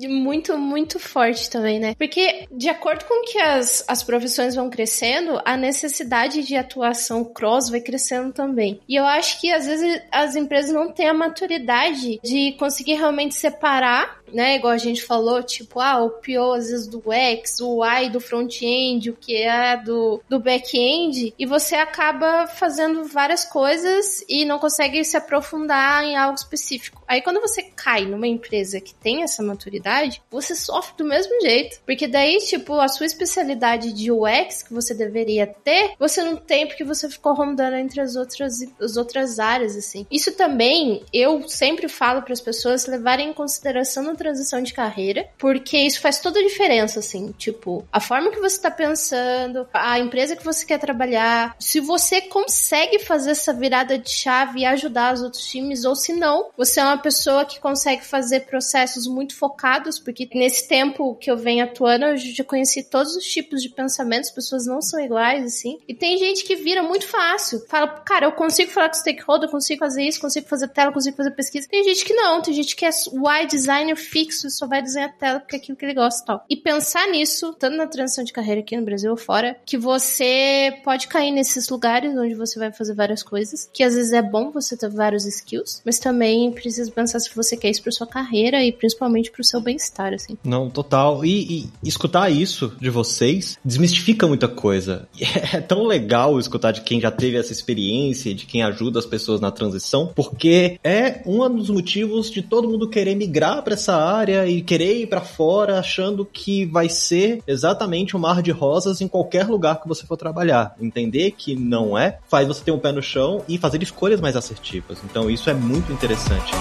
[0.02, 1.94] muito, muito forte também, né?
[1.94, 7.70] Porque de acordo com que as, as profissões vão crescendo, a necessidade de atuação cross
[7.70, 8.81] vai crescendo também.
[8.88, 13.35] E eu acho que às vezes as empresas não têm a maturidade de conseguir realmente
[13.35, 14.56] separar né?
[14.56, 18.20] Igual a gente falou, tipo, ah, o PO às vezes do X, o Y do
[18.20, 24.58] front-end, o que é do, do back-end, e você acaba fazendo várias coisas e não
[24.58, 27.02] consegue se aprofundar em algo específico.
[27.06, 31.80] Aí quando você cai numa empresa que tem essa maturidade, você sofre do mesmo jeito.
[31.84, 36.66] Porque daí, tipo, a sua especialidade de UX que você deveria ter, você não tem
[36.66, 40.06] porque você ficou rondando entre as outras, as outras áreas, assim.
[40.10, 45.29] Isso também, eu sempre falo para as pessoas levarem em consideração no transição de carreira,
[45.38, 49.98] porque isso faz toda a diferença, assim, tipo, a forma que você tá pensando, a
[49.98, 55.14] empresa que você quer trabalhar, se você consegue fazer essa virada de chave e ajudar
[55.14, 59.37] os outros times, ou se não, você é uma pessoa que consegue fazer processos muito
[59.37, 63.68] focados, porque nesse tempo que eu venho atuando, eu já conheci todos os tipos de
[63.68, 68.27] pensamentos, pessoas não são iguais, assim, e tem gente que vira muito fácil, fala, cara,
[68.27, 71.68] eu consigo falar com stakeholder, eu consigo fazer isso, consigo fazer tela, consigo fazer pesquisa,
[71.68, 75.40] tem gente que não, tem gente que é UI designer fixo, só vai desenhar tela
[75.40, 76.45] porque é aquilo que ele gosta e tal.
[76.51, 80.75] E pensar nisso, tanto na transição de carreira aqui no Brasil ou fora, que você
[80.85, 84.51] pode cair nesses lugares onde você vai fazer várias coisas, que às vezes é bom
[84.51, 88.62] você ter vários skills, mas também precisa pensar se você quer isso pra sua carreira
[88.64, 90.37] e principalmente pro seu bem-estar, assim.
[90.45, 91.25] Não, total.
[91.25, 95.09] E, e, escutar isso de vocês desmistifica muita coisa.
[95.55, 99.40] É tão legal escutar de quem já teve essa experiência, de quem ajuda as pessoas
[99.40, 103.96] na transição, porque é um dos motivos de todo mundo querer migrar para essa nessa
[103.96, 109.00] área e querer ir para fora achando que vai ser exatamente um mar de rosas
[109.00, 110.74] em qualquer lugar que você for trabalhar.
[110.80, 114.37] Entender que não é, faz você ter um pé no chão e fazer escolhas mais
[114.37, 114.98] assertivas.
[115.04, 116.52] Então isso é muito interessante.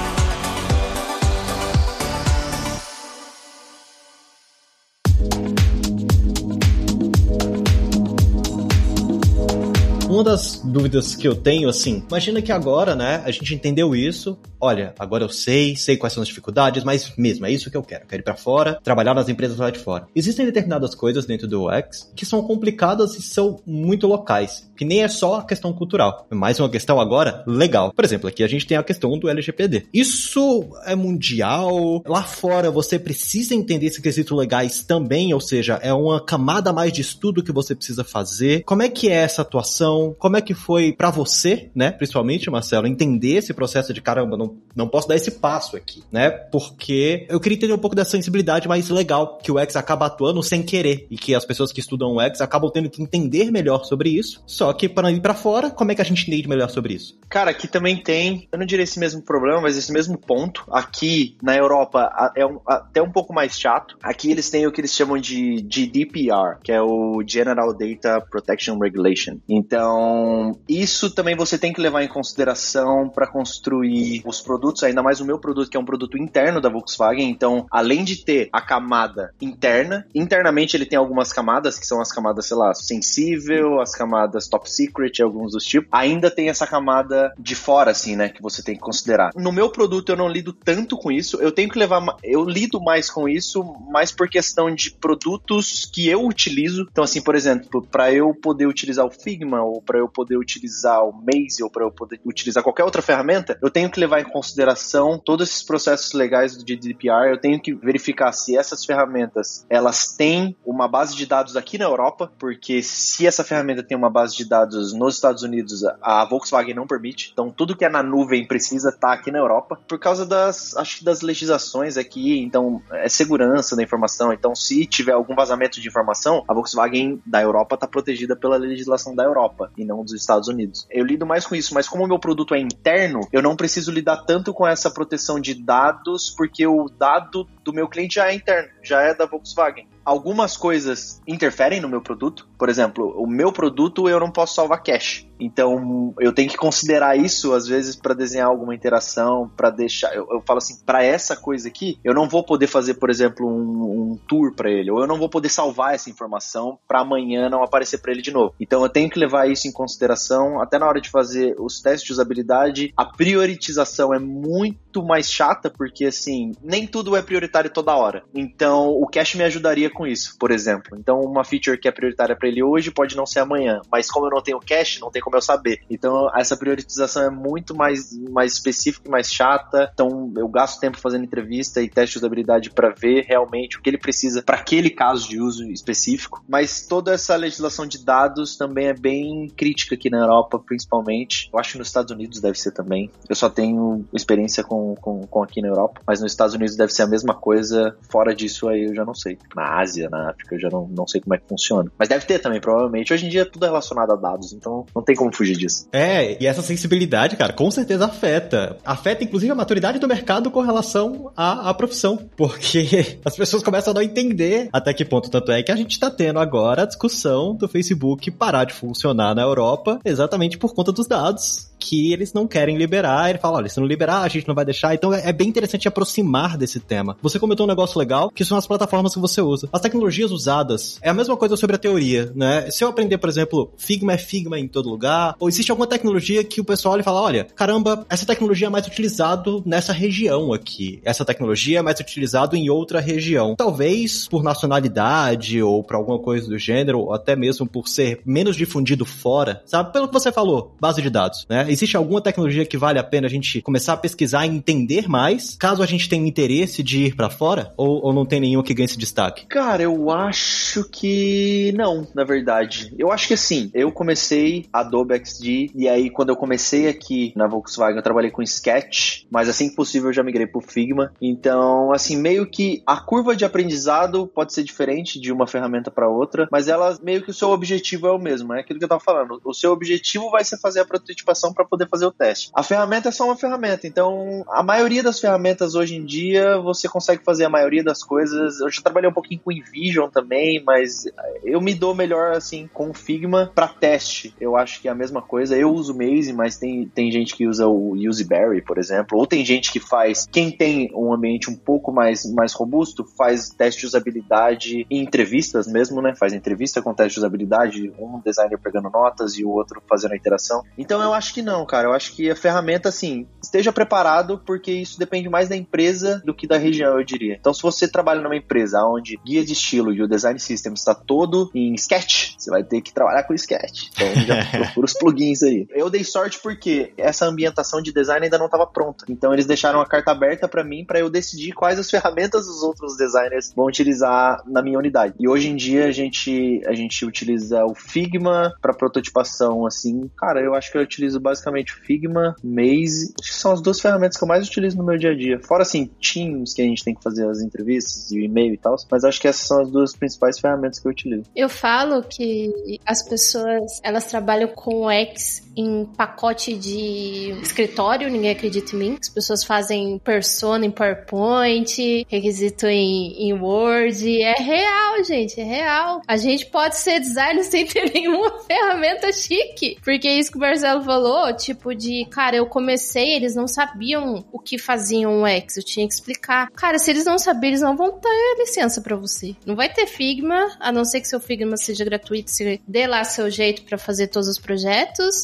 [10.23, 14.39] Uma das dúvidas que eu tenho, assim, imagina que agora, né, a gente entendeu isso,
[14.59, 17.83] olha, agora eu sei, sei quais são as dificuldades, mas mesmo, é isso que eu
[17.83, 20.07] quero, quero ir para fora, trabalhar nas empresas lá de fora.
[20.15, 25.03] Existem determinadas coisas dentro do UX que são complicadas e são muito locais, que nem
[25.03, 27.91] é só a questão cultural, é mais uma questão agora legal.
[27.91, 29.87] Por exemplo, aqui a gente tem a questão do LGPD.
[29.93, 35.93] Isso é mundial, lá fora você precisa entender esses quesitos legais também, ou seja, é
[35.93, 38.63] uma camada mais de estudo que você precisa fazer.
[38.63, 40.12] Como é que é essa atuação?
[40.17, 44.57] Como é que foi para você, né, principalmente, Marcelo, entender esse processo de caramba, não,
[44.75, 46.29] não posso dar esse passo aqui, né?
[46.29, 50.41] Porque eu queria entender um pouco dessa sensibilidade mais legal que o X acaba atuando
[50.43, 53.85] sem querer e que as pessoas que estudam o X acabam tendo que entender melhor
[53.85, 54.43] sobre isso.
[54.45, 57.17] Só que para ir para fora, como é que a gente entende melhor sobre isso?
[57.29, 60.63] Cara, aqui também tem, eu não diria esse mesmo problema, mas esse mesmo ponto.
[60.71, 63.97] Aqui na Europa é um, até um pouco mais chato.
[64.01, 68.77] Aqui eles têm o que eles chamam de GDPR, que é o General Data Protection
[68.77, 69.37] Regulation.
[69.47, 75.03] Então então, isso também você tem que levar em consideração para construir os produtos, ainda
[75.03, 77.29] mais o meu produto, que é um produto interno da Volkswagen.
[77.29, 82.11] Então, além de ter a camada interna, internamente ele tem algumas camadas, que são as
[82.11, 85.89] camadas, sei lá, sensível, as camadas top secret, alguns dos tipos.
[85.91, 89.31] Ainda tem essa camada de fora, assim, né, que você tem que considerar.
[89.35, 92.81] No meu produto eu não lido tanto com isso, eu tenho que levar, eu lido
[92.81, 96.87] mais com isso, mais por questão de produtos que eu utilizo.
[96.91, 101.03] Então, assim, por exemplo, para eu poder utilizar o Figma ou para eu poder utilizar
[101.03, 104.25] o Maze ou para eu poder utilizar qualquer outra ferramenta, eu tenho que levar em
[104.25, 110.15] consideração todos esses processos legais do GDPR, eu tenho que verificar se essas ferramentas elas
[110.15, 114.35] têm uma base de dados aqui na Europa, porque se essa ferramenta tem uma base
[114.35, 117.31] de dados nos Estados Unidos, a Volkswagen não permite.
[117.33, 120.75] Então tudo que é na nuvem precisa estar tá aqui na Europa por causa das
[120.77, 124.31] acho que das legislações aqui, então é segurança da informação.
[124.33, 129.15] Então se tiver algum vazamento de informação, a Volkswagen da Europa está protegida pela legislação
[129.15, 130.87] da Europa e não dos Estados Unidos.
[130.89, 133.91] Eu lido mais com isso, mas como o meu produto é interno, eu não preciso
[133.91, 138.35] lidar tanto com essa proteção de dados, porque o dado do meu cliente já é
[138.35, 142.47] interno, já é da Volkswagen algumas coisas interferem no meu produto.
[142.57, 145.29] Por exemplo, o meu produto eu não posso salvar cache.
[145.45, 150.13] Então eu tenho que considerar isso às vezes para desenhar alguma interação, para deixar.
[150.15, 153.47] Eu, eu, falo assim, para essa coisa aqui, eu não vou poder fazer, por exemplo,
[153.47, 157.49] um, um tour para ele, ou eu não vou poder salvar essa informação para amanhã
[157.49, 158.53] não aparecer para ele de novo.
[158.59, 162.07] Então eu tenho que levar isso em consideração até na hora de fazer os testes
[162.07, 162.93] de usabilidade.
[162.95, 168.23] A prioritização é muito mais chata porque assim nem tudo é prioritário toda hora.
[168.33, 170.97] Então o cache me ajudaria com isso, por exemplo.
[170.97, 174.27] Então, uma feature que é prioritária para ele hoje pode não ser amanhã, mas como
[174.27, 175.81] eu não tenho cache, não tem como eu saber.
[175.89, 179.89] Então, essa priorização é muito mais, mais específica e mais chata.
[179.93, 183.89] Então, eu gasto tempo fazendo entrevista e teste de usabilidade para ver realmente o que
[183.89, 186.43] ele precisa para aquele caso de uso específico.
[186.47, 191.49] Mas toda essa legislação de dados também é bem crítica aqui na Europa, principalmente.
[191.51, 193.09] Eu acho que nos Estados Unidos deve ser também.
[193.29, 196.93] Eu só tenho experiência com, com, com aqui na Europa, mas nos Estados Unidos deve
[196.93, 197.95] ser a mesma coisa.
[198.09, 199.37] Fora disso aí eu já não sei.
[199.55, 201.91] Na Ásia Ásia, na África, eu já não, não sei como é que funciona.
[201.97, 203.13] Mas deve ter também, provavelmente.
[203.13, 205.87] Hoje em dia tudo é relacionado a dados, então não tem como fugir disso.
[205.91, 208.77] É, e essa sensibilidade, cara, com certeza afeta.
[208.83, 212.19] Afeta, inclusive, a maturidade do mercado com relação à, à profissão.
[212.35, 215.29] Porque as pessoas começam a não entender até que ponto.
[215.29, 219.35] Tanto é que a gente tá tendo agora a discussão do Facebook parar de funcionar
[219.35, 223.29] na Europa exatamente por conta dos dados que eles não querem liberar.
[223.29, 224.93] Ele fala: olha, se não liberar, a gente não vai deixar.
[224.93, 227.17] Então é, é bem interessante aproximar desse tema.
[227.21, 229.67] Você comentou um negócio legal, que são as plataformas que você usa.
[229.71, 232.71] As tecnologias usadas é a mesma coisa sobre a teoria, né?
[232.71, 235.02] Se eu aprender, por exemplo, Figma é Figma em todo lugar,
[235.39, 238.87] ou existe alguma tecnologia que o pessoal olha fala: olha, caramba, essa tecnologia é mais
[238.87, 241.01] utilizado nessa região aqui.
[241.03, 243.55] Essa tecnologia é mais utilizado em outra região.
[243.55, 248.55] Talvez por nacionalidade ou por alguma coisa do gênero, ou até mesmo por ser menos
[248.55, 249.91] difundido fora, sabe?
[249.91, 251.65] Pelo que você falou, base de dados, né?
[251.69, 255.55] Existe alguma tecnologia que vale a pena a gente começar a pesquisar e entender mais,
[255.59, 257.73] caso a gente tenha interesse de ir para fora?
[257.77, 259.45] Ou, ou não tem nenhuma que ganhe esse destaque?
[259.47, 262.93] Cara, eu acho que não, na verdade.
[262.97, 267.47] Eu acho que assim, eu comecei Adobe XD e aí quando eu comecei aqui na
[267.47, 271.11] Volkswagen eu trabalhei com Sketch, mas assim que possível eu já migrei pro Figma.
[271.21, 276.07] Então, assim, meio que a curva de aprendizado pode ser diferente de uma ferramenta para
[276.07, 278.89] outra, mas ela meio que o seu objetivo é o mesmo, é aquilo que eu
[278.89, 279.41] tava falando.
[279.43, 282.51] O seu objetivo vai ser fazer a prototipação para poder fazer o teste.
[282.53, 286.87] A ferramenta é só uma ferramenta, então a maioria das ferramentas hoje em dia você
[286.87, 288.59] consegue fazer a maioria das coisas.
[288.59, 291.05] Eu já trabalhei um pouquinho com InVision também, mas
[291.43, 294.35] eu me dou melhor assim com Figma para teste.
[294.39, 295.55] Eu acho que é a mesma coisa.
[295.55, 299.45] Eu uso Maze, mas tem, tem gente que usa o Useberry, por exemplo, ou tem
[299.45, 303.87] gente que faz, quem tem um ambiente um pouco mais, mais robusto, faz teste de
[303.87, 306.13] usabilidade em entrevistas mesmo, né?
[306.13, 310.17] Faz entrevista com teste de usabilidade, um designer pegando notas e o outro fazendo a
[310.17, 310.61] interação.
[310.77, 311.87] Então eu acho que não, cara.
[311.87, 316.33] Eu acho que a ferramenta, assim, esteja preparado, porque isso depende mais da empresa do
[316.33, 317.37] que da região, eu diria.
[317.39, 320.93] Então, se você trabalha numa empresa onde guia de estilo e o design system está
[320.93, 323.87] todo em Sketch, você vai ter que trabalhar com Sketch.
[323.93, 325.67] Então, já procura os plugins aí.
[325.69, 329.05] Eu dei sorte porque essa ambientação de design ainda não estava pronta.
[329.07, 332.63] Então, eles deixaram a carta aberta para mim para eu decidir quais as ferramentas os
[332.63, 335.13] outros designers vão utilizar na minha unidade.
[335.19, 340.09] E hoje em dia a gente a gente utiliza o Figma para prototipação assim.
[340.17, 343.79] Cara, eu acho que eu utilizo basicamente o Figma, Maze, acho que são as duas
[343.79, 345.39] ferramentas que eu mais utilizo no meu dia a dia.
[345.39, 348.57] Fora assim, Teams que a gente tem que fazer as entrevistas e o e-mail e
[348.57, 351.29] tal, mas acho que essas são as duas principais ferramentas que eu utilizo.
[351.35, 358.31] Eu falo que as pessoas, elas trabalham com o X em pacote de escritório, ninguém
[358.31, 358.97] acredita em mim.
[358.99, 364.21] As pessoas fazem persona em PowerPoint, requisito em, em Word.
[364.21, 366.01] É real, gente, é real.
[366.07, 369.77] A gente pode ser designer sem ter nenhuma ferramenta chique.
[369.83, 374.25] Porque é isso que o Marcelo falou, tipo de, cara, eu comecei, eles não sabiam
[374.31, 376.49] o que faziam o X, eu tinha que explicar.
[376.51, 379.35] Cara, se eles não saberem, eles não vão ter licença para você.
[379.45, 383.03] Não vai ter Figma, a não ser que seu Figma seja gratuito, você dê lá
[383.03, 384.52] seu jeito para fazer todos os projetos.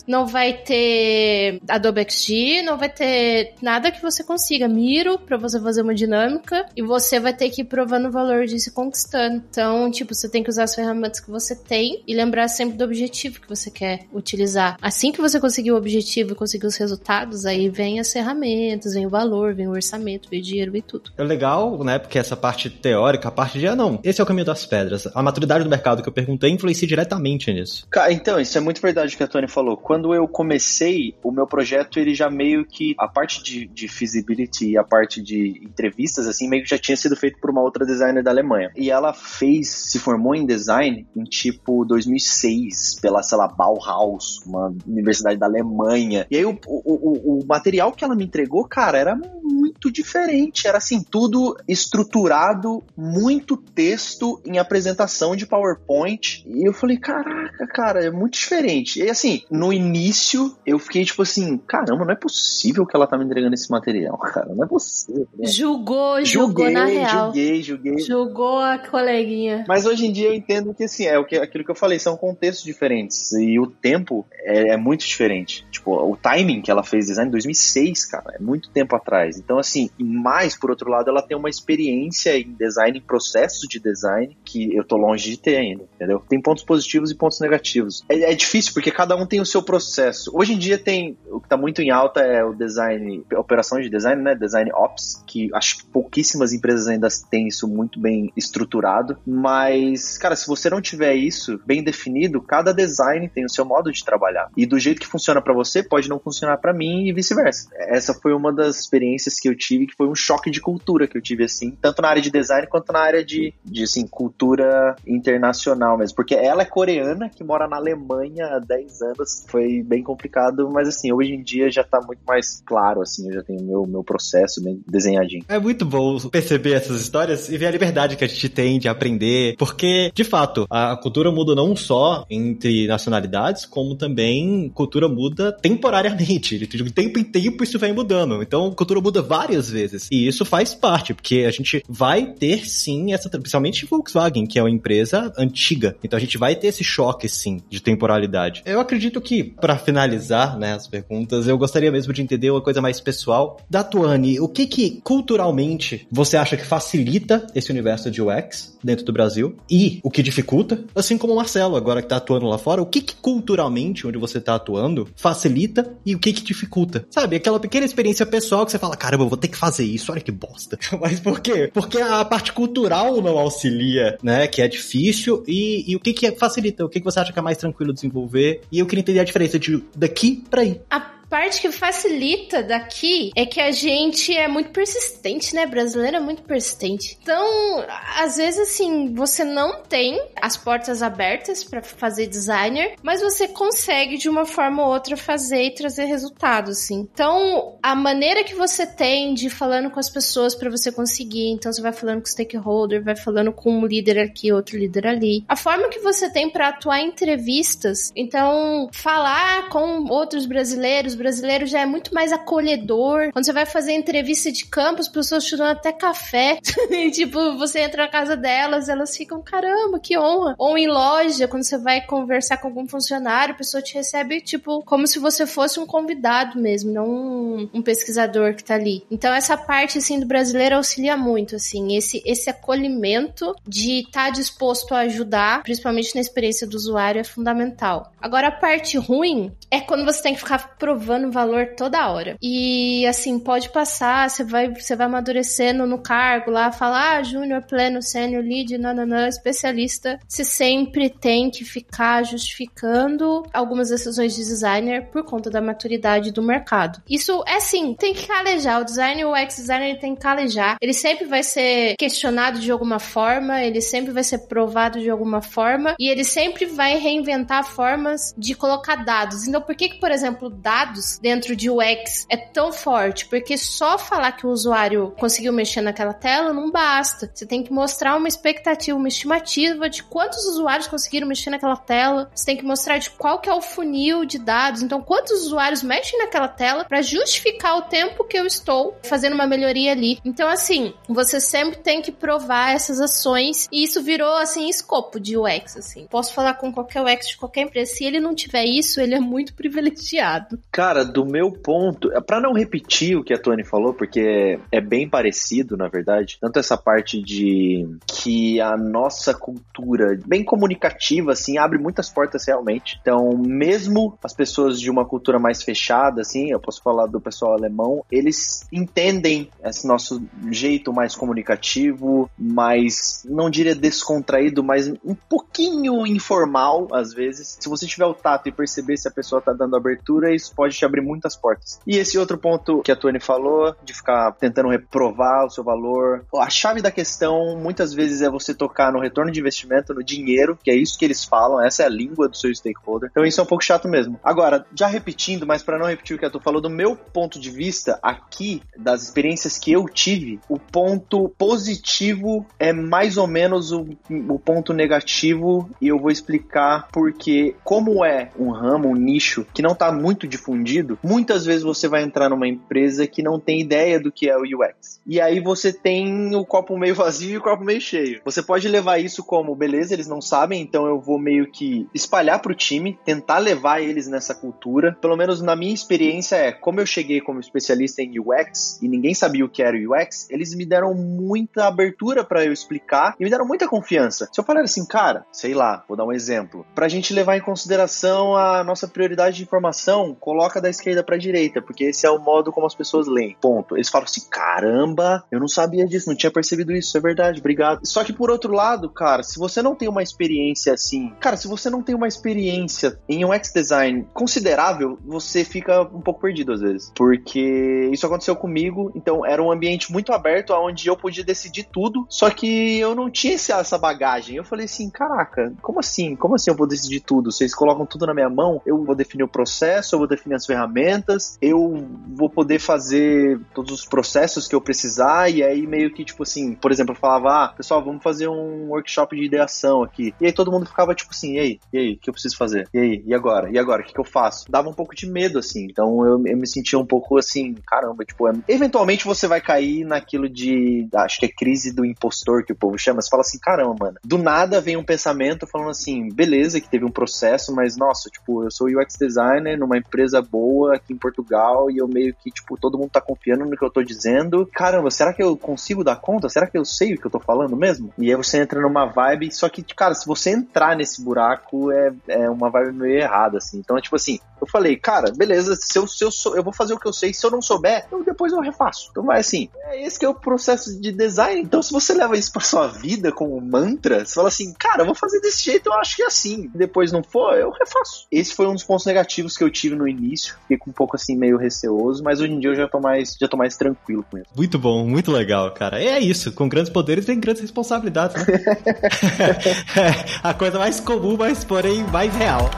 [0.08, 4.68] Não vai ter Adobe XD, não vai ter nada que você consiga.
[4.68, 8.46] Miro para você fazer uma dinâmica e você vai ter que ir provando o valor
[8.46, 9.44] disso e conquistando.
[9.50, 12.84] Então, tipo, você tem que usar as ferramentas que você tem e lembrar sempre do
[12.84, 14.78] objetivo que você quer utilizar.
[14.82, 19.06] Assim que você conseguir o objetivo e conseguir os resultados, aí vem as ferramentas, vem
[19.06, 21.12] o valor, vem o orçamento, vem o dinheiro, vem tudo.
[21.18, 22.00] É legal, né?
[22.00, 25.08] Porque essa parte teórica, a parte de, ah, não, esse é o caminho das pedras.
[25.14, 27.88] A maturidade do mercado que eu perguntei influencia diretamente nisso.
[28.10, 29.76] Então, isso é muito verdade que a Tony falou.
[29.76, 34.72] Quando eu comecei, o meu projeto, ele já meio que, a parte de, de feasibility
[34.72, 37.86] e a parte de entrevistas, assim, meio que já tinha sido feito por uma outra
[37.86, 38.72] designer da Alemanha.
[38.78, 44.74] E ela fez, se formou em design em tipo 2006, pela, sei lá, Bauhaus, uma
[44.88, 46.26] universidade da Alemanha.
[46.32, 50.68] E aí o, o, o, o material que ela me entregou, cara, era muito diferente.
[50.68, 56.44] Era assim, tudo estruturado, muito texto em apresentação de PowerPoint.
[56.48, 59.02] E eu falei, caraca, cara, é muito diferente.
[59.02, 63.18] E assim, no início eu fiquei tipo assim, caramba, não é possível que ela tá
[63.18, 64.54] me entregando esse material, cara.
[64.54, 65.28] Não é possível.
[65.38, 65.48] Né?
[65.48, 67.26] Julgou, julgou julguei, na real.
[67.26, 68.00] Julguei, julguei.
[68.00, 69.66] Julgou a coleguinha.
[69.68, 72.00] Mas hoje em dia eu entendo que assim, é o que, aquilo que eu falei,
[72.00, 73.32] são contextos diferentes.
[73.34, 75.66] E o tempo é, é muito diferente.
[75.72, 79.38] Tipo, o timing que ela fez design em 2006, cara, é muito tempo atrás.
[79.38, 83.80] Então, assim, mais por outro lado, ela tem uma experiência em design, em processos de
[83.80, 86.24] design, que eu tô longe de ter ainda, entendeu?
[86.28, 88.04] Tem pontos positivos e pontos negativos.
[88.10, 90.32] É, é difícil porque cada um tem o seu processo.
[90.34, 93.90] Hoje em dia tem, o que tá muito em alta é o design, operação de
[93.90, 94.36] design, né?
[94.36, 99.18] Design Ops, que acho que pouquíssimas empresas ainda têm isso muito bem estruturado.
[99.26, 103.92] Mas, cara, se você não tiver isso bem definido, cada design tem o seu modo
[103.92, 104.50] de trabalhar.
[104.56, 107.70] E do jeito que funciona para você, pode não funcionar para mim e vice-versa.
[107.74, 111.18] Essa foi uma das experiências que eu tive, que foi um choque de cultura que
[111.18, 114.96] eu tive, assim, tanto na área de design quanto na área de, de assim, cultura
[115.06, 116.16] internacional mesmo.
[116.16, 119.46] Porque ela é coreana, que mora na Alemanha há 10 anos.
[119.48, 123.34] Foi bem complicado, mas assim, hoje em dia já tá muito mais claro, assim, eu
[123.34, 125.44] já tenho meu, meu processo bem desenhadinho.
[125.48, 128.88] É muito bom perceber essas histórias e ver a liberdade que a gente tem de
[128.88, 135.52] aprender, porque, de fato, a cultura muda não só entre nacionalidades, como também cultura muda
[135.52, 136.58] temporariamente.
[136.58, 138.42] De tempo em tempo isso vem mudando.
[138.42, 139.22] Então, cultura muda
[139.70, 140.08] vezes.
[140.12, 144.64] E isso faz parte, porque a gente vai ter sim essa, principalmente Volkswagen, que é
[144.64, 145.96] uma empresa antiga.
[146.04, 148.62] Então a gente vai ter esse choque sim de temporalidade.
[148.66, 152.82] Eu acredito que, para finalizar, né, as perguntas, eu gostaria mesmo de entender uma coisa
[152.82, 153.60] mais pessoal.
[153.70, 159.06] Da Tuane, o que que culturalmente você acha que facilita esse universo de UX dentro
[159.06, 159.56] do Brasil?
[159.70, 160.84] E o que dificulta?
[160.96, 164.18] Assim como o Marcelo, agora que tá atuando lá fora, o que que culturalmente, onde
[164.18, 167.06] você tá atuando, facilita e o que que dificulta?
[167.10, 170.22] Sabe, aquela pequena experiência pessoal que você fala, caramba, vou ter que fazer isso, olha
[170.22, 170.78] que bosta.
[171.00, 171.70] Mas por quê?
[171.74, 174.48] Porque a parte cultural não auxilia, né?
[174.48, 175.44] Que é difícil.
[175.48, 176.86] E, e o que que facilita?
[176.86, 178.62] O que que você acha que é mais tranquilo desenvolver?
[178.72, 180.82] E eu queria entender a diferença de daqui para aí.
[180.90, 185.66] A parte que facilita daqui é que a gente é muito persistente, né?
[185.66, 187.18] Brasileiro é muito persistente.
[187.22, 187.86] Então,
[188.18, 194.18] às vezes, assim, você não tem as portas abertas para fazer designer, mas você consegue
[194.18, 197.08] de uma forma ou outra fazer e trazer resultados, assim.
[197.14, 201.50] Então, a maneira que você tem de ir falando com as pessoas para você conseguir,
[201.50, 205.44] então você vai falando com stakeholder, vai falando com um líder aqui, outro líder ali.
[205.48, 211.66] A forma que você tem para atuar em entrevistas, então falar com outros brasileiros, brasileiro
[211.66, 213.32] já é muito mais acolhedor.
[213.32, 216.60] Quando você vai fazer entrevista de campo, as pessoas te dão até café.
[216.90, 220.56] e, tipo, você entra na casa delas, elas ficam, caramba, que honra.
[220.58, 224.84] Ou em loja, quando você vai conversar com algum funcionário, a pessoa te recebe, tipo,
[224.84, 229.04] como se você fosse um convidado mesmo, não um, pesquisador que tá ali.
[229.10, 234.30] Então, essa parte, assim, do brasileiro auxilia muito, assim, esse, esse acolhimento de estar tá
[234.30, 238.12] disposto a ajudar, principalmente na experiência do usuário, é fundamental.
[238.22, 242.38] Agora, a parte ruim é quando você tem que ficar provando valor toda hora.
[242.42, 247.64] E, assim, pode passar, você vai, você vai amadurecendo no cargo lá, falar, ah, júnior,
[247.64, 250.20] pleno, sênior, lead, nananã, especialista.
[250.28, 256.42] Você sempre tem que ficar justificando algumas decisões de designer por conta da maturidade do
[256.44, 257.02] mercado.
[257.10, 258.82] Isso é sim, tem que calejar.
[258.82, 260.78] O designer, o ex-designer tem que calejar.
[260.82, 265.42] Ele sempre vai ser questionado de alguma forma, ele sempre vai ser provado de alguma
[265.42, 269.48] forma e ele sempre vai reinventar formas de colocar dados.
[269.48, 273.26] Então, por que, que por exemplo, dados dentro de UX é tão forte?
[273.28, 277.30] Porque só falar que o usuário conseguiu mexer naquela tela não basta.
[277.34, 282.30] Você tem que mostrar uma expectativa, uma estimativa de quantos usuários conseguiram mexer naquela tela.
[282.34, 284.82] Você tem que mostrar de qual que é o funil de dados.
[284.82, 289.48] Então, quantos usuários mexem naquela tela para justificar o tempo que eu estou fazendo uma
[289.48, 290.20] melhoria ali.
[290.24, 295.38] Então, assim, você sempre tem que provar essas ações e isso virou assim escopo de
[295.38, 296.08] UX, assim.
[296.08, 297.94] Posso falar com qualquer UX de qualquer empresa.
[297.94, 300.60] Se ele não tiver isso, ele é muito privilegiado.
[300.72, 304.82] Cara, do meu ponto, é, para não repetir o que a Tony falou, porque é
[304.82, 311.58] bem parecido, na verdade, tanto essa parte de que a nossa cultura, bem comunicativa, assim,
[311.58, 312.98] abre muitas portas realmente.
[313.02, 317.54] Então, mesmo as pessoas de uma cultura mais fechada, assim, eu posso falar do pessoal
[317.54, 320.22] alemão, eles entendem esse nosso
[320.52, 327.58] jeito mais comunicativo, mais, não diria descontraído, mas um pouquinho informal, às vezes.
[327.60, 330.79] Se você tiver o tato e perceber se a pessoa tá dando abertura, isso pode
[330.80, 331.80] te abrir muitas portas.
[331.86, 336.26] E esse outro ponto que a Tony falou, de ficar tentando reprovar o seu valor,
[336.36, 340.58] a chave da questão muitas vezes é você tocar no retorno de investimento, no dinheiro,
[340.64, 343.10] que é isso que eles falam, essa é a língua do seu stakeholder.
[343.12, 344.20] Então isso é um pouco chato mesmo.
[344.24, 347.40] Agora, já repetindo, mas para não repetir o que a Tu falou, do meu ponto
[347.40, 353.72] de vista aqui, das experiências que eu tive, o ponto positivo é mais ou menos
[353.72, 359.46] o, o ponto negativo e eu vou explicar porque como é um ramo, um nicho
[359.54, 360.69] que não está muito difundido,
[361.04, 364.42] muitas vezes você vai entrar numa empresa que não tem ideia do que é o
[364.42, 365.02] UX.
[365.06, 368.22] E aí você tem o copo meio vazio e o copo meio cheio.
[368.26, 372.42] Você pode levar isso como, beleza, eles não sabem, então eu vou meio que espalhar
[372.42, 374.98] pro time, tentar levar eles nessa cultura.
[375.02, 379.14] Pelo menos na minha experiência é, como eu cheguei como especialista em UX e ninguém
[379.14, 383.30] sabia o que era UX, eles me deram muita abertura para eu explicar e me
[383.30, 384.30] deram muita confiança.
[384.32, 387.42] Se eu falar assim, cara, sei lá, vou dar um exemplo, pra gente levar em
[387.42, 392.18] consideração a nossa prioridade de informação, coloca da esquerda pra direita, porque esse é o
[392.18, 393.38] modo como as pessoas leem.
[393.40, 393.76] Ponto.
[393.76, 397.86] Eles falam assim, caramba, eu não sabia disso, não tinha percebido isso, é verdade, obrigado.
[397.86, 401.48] Só que por outro lado, cara, se você não tem uma experiência assim, cara, se
[401.48, 406.62] você não tem uma experiência em UX design considerável, você fica um pouco perdido às
[406.62, 406.92] vezes.
[406.96, 412.06] Porque isso aconteceu comigo, então era um ambiente muito aberto onde eu podia decidir tudo,
[412.10, 414.36] só que eu não tinha essa bagagem.
[414.36, 416.16] Eu falei assim, caraca, como assim?
[416.16, 417.32] Como assim eu vou decidir tudo?
[417.32, 420.46] Vocês colocam tudo na minha mão, eu vou definir o processo, eu vou definir as
[420.46, 426.04] ferramentas, eu vou poder fazer todos os processos que eu precisar, e aí meio que,
[426.04, 430.14] tipo assim, por exemplo, eu falava, ah, pessoal, vamos fazer um workshop de ideação aqui.
[430.20, 431.60] E aí todo mundo ficava tipo assim, e aí?
[431.72, 431.94] E aí?
[431.94, 432.68] O que eu preciso fazer?
[432.74, 433.04] E aí?
[433.06, 433.50] E agora?
[433.52, 433.82] E agora?
[433.82, 434.50] O que, que eu faço?
[434.50, 435.66] Dava um pouco de medo, assim.
[435.70, 438.34] Então eu, eu me sentia um pouco assim, caramba, tipo, é...
[438.48, 442.78] eventualmente você vai cair naquilo de, acho que é crise do impostor que o povo
[442.78, 443.02] chama.
[443.02, 446.86] Você fala assim, caramba, mano, do nada vem um pensamento falando assim, beleza, que teve
[446.86, 451.70] um processo, mas nossa, tipo, eu sou UX designer numa empresa boa aqui em Portugal
[451.70, 454.46] e eu meio que, tipo, todo mundo tá confiando no que eu tô dizendo.
[454.54, 456.30] Caramba, será que eu consigo dar conta?
[456.30, 457.94] Será que eu sei o que eu tô falando mesmo?
[457.98, 461.94] E aí você entra numa vibe, só que, cara, se você entrar nesse buraco, é,
[462.08, 463.60] é uma vibe meio errada, assim.
[463.60, 466.54] Então, é tipo assim, eu falei, cara, beleza, se eu, se eu, sou, eu vou
[466.54, 468.90] fazer o que eu sei, se eu não souber, eu, depois eu refaço.
[468.92, 471.42] Então vai assim, é esse que é o processo de design.
[471.42, 474.86] Então, se você leva isso pra sua vida como mantra, você fala assim, cara, eu
[474.86, 476.50] vou fazer desse jeito, eu acho que é assim.
[476.54, 478.08] Depois não for, eu refaço.
[478.12, 480.74] Esse foi um dos pontos negativos que eu tive no início início, fiquei com um
[480.74, 483.56] pouco assim meio receoso, mas hoje em dia eu já tô mais, já tô mais
[483.56, 484.28] tranquilo com isso.
[484.36, 485.82] Muito bom, muito legal, cara.
[485.82, 488.34] É isso, com grandes poderes vem grandes responsabilidades, né?
[489.78, 492.50] é a coisa mais comum, mas porém mais real.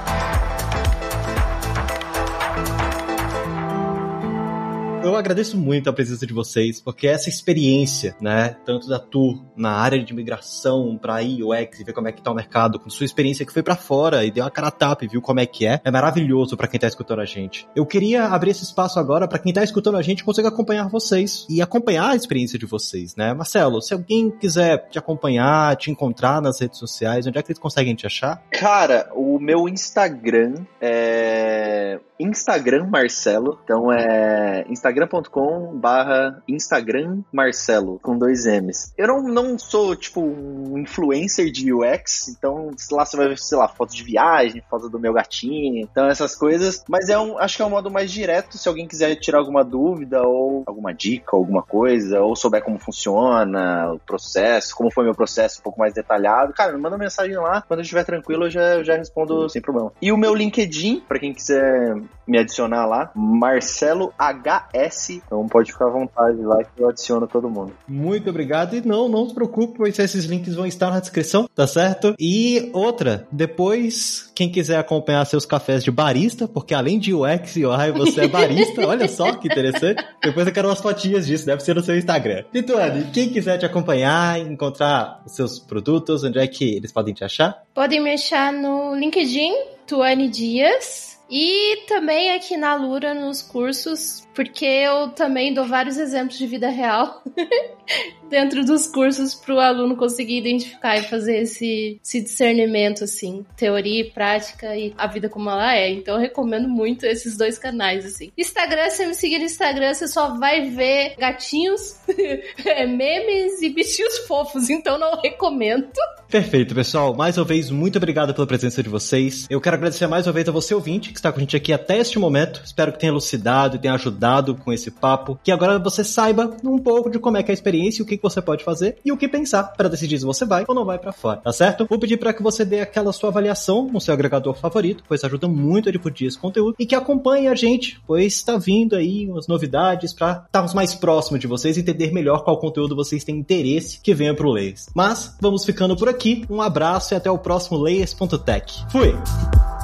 [5.03, 9.71] Eu agradeço muito a presença de vocês, porque essa experiência, né, tanto da tour na
[9.71, 13.05] área de migração para UX e ver como é que tá o mercado, com sua
[13.05, 15.65] experiência que foi para fora e deu uma cara tapa e viu como é que
[15.65, 17.67] é, é maravilhoso para quem tá escutando a gente.
[17.75, 21.47] Eu queria abrir esse espaço agora para quem tá escutando a gente conseguir acompanhar vocês
[21.49, 23.33] e acompanhar a experiência de vocês, né?
[23.33, 27.59] Marcelo, se alguém quiser te acompanhar, te encontrar nas redes sociais, onde é que eles
[27.59, 28.39] conseguem te achar?
[28.51, 38.17] Cara, o meu Instagram é Instagram Marcelo, então é Instagram instagram.com barra Instagram Marcelo, com
[38.17, 38.93] dois M's.
[38.97, 43.57] Eu não, não sou, tipo, um influencer de UX, então lá você vai ver, sei
[43.57, 47.55] lá, fotos de viagem, foto do meu gatinho, então essas coisas, mas é um, acho
[47.55, 51.35] que é um modo mais direto, se alguém quiser tirar alguma dúvida ou alguma dica,
[51.35, 55.93] alguma coisa, ou souber como funciona o processo, como foi meu processo um pouco mais
[55.93, 59.61] detalhado, cara, manda mensagem lá, quando eu estiver tranquilo eu já, eu já respondo sem
[59.61, 59.91] problema.
[60.01, 61.95] E o meu LinkedIn, para quem quiser
[62.27, 67.49] me adicionar lá, Marcelo HS então pode ficar à vontade lá que eu adiciono todo
[67.49, 67.73] mundo.
[67.87, 68.75] Muito obrigado.
[68.75, 72.15] E não, não se preocupe, pois esses links vão estar na descrição, tá certo?
[72.19, 77.65] E outra, depois, quem quiser acompanhar seus cafés de barista, porque além de UX e
[77.65, 80.03] UI, você é barista, olha só que interessante.
[80.23, 82.43] Depois eu quero umas fotinhas disso, deve ser no seu Instagram.
[82.53, 87.13] E Tuane, quem quiser te acompanhar, encontrar os seus produtos, onde é que eles podem
[87.13, 87.61] te achar?
[87.73, 89.53] Podem me achar no LinkedIn,
[89.87, 91.20] Tuane Dias.
[91.31, 96.69] E também aqui na Lura, nos cursos, porque eu também dou vários exemplos de vida
[96.69, 97.21] real
[98.29, 104.01] dentro dos cursos para o aluno conseguir identificar e fazer esse, esse discernimento, assim, teoria
[104.01, 105.89] e prática e a vida como ela é.
[105.89, 108.31] Então eu recomendo muito esses dois canais, assim.
[108.37, 111.97] Instagram, se me seguir no Instagram, você só vai ver gatinhos,
[112.65, 115.91] é, memes e bichinhos fofos, então não recomendo.
[116.29, 117.13] Perfeito, pessoal.
[117.13, 119.45] Mais uma vez, muito obrigado pela presença de vocês.
[119.49, 121.73] Eu quero agradecer mais uma vez a você, ouvinte, que está com a gente aqui
[121.73, 122.61] até este momento.
[122.63, 124.20] Espero que tenha elucidado e tenha ajudado
[124.63, 125.39] com esse papo.
[125.43, 128.19] Que agora você saiba um pouco de como é que é a experiência, o que,
[128.21, 130.99] você pode fazer e o que pensar para decidir se você vai ou não vai
[130.99, 131.85] para fora, tá certo?
[131.89, 135.47] Vou pedir para que você dê aquela sua avaliação no seu agregador favorito, pois ajuda
[135.47, 139.47] muito a difundir esse conteúdo e que acompanhe a gente, pois está vindo aí umas
[139.47, 143.99] novidades para estarmos mais próximos de vocês e entender melhor qual conteúdo vocês têm interesse
[144.01, 144.87] que venha pro Layers.
[144.93, 148.85] Mas vamos ficando por aqui aqui, um abraço e até o próximo Layers.tech.
[148.91, 149.80] Fui!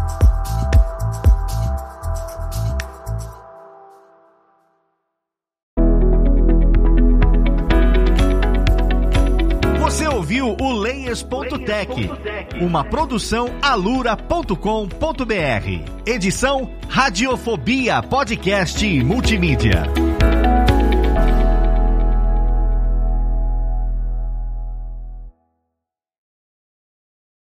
[11.08, 12.10] O Layers.tech,
[12.62, 14.56] uma produção alura.com.br.
[16.06, 20.07] Edição Radiofobia Podcast e Multimídia.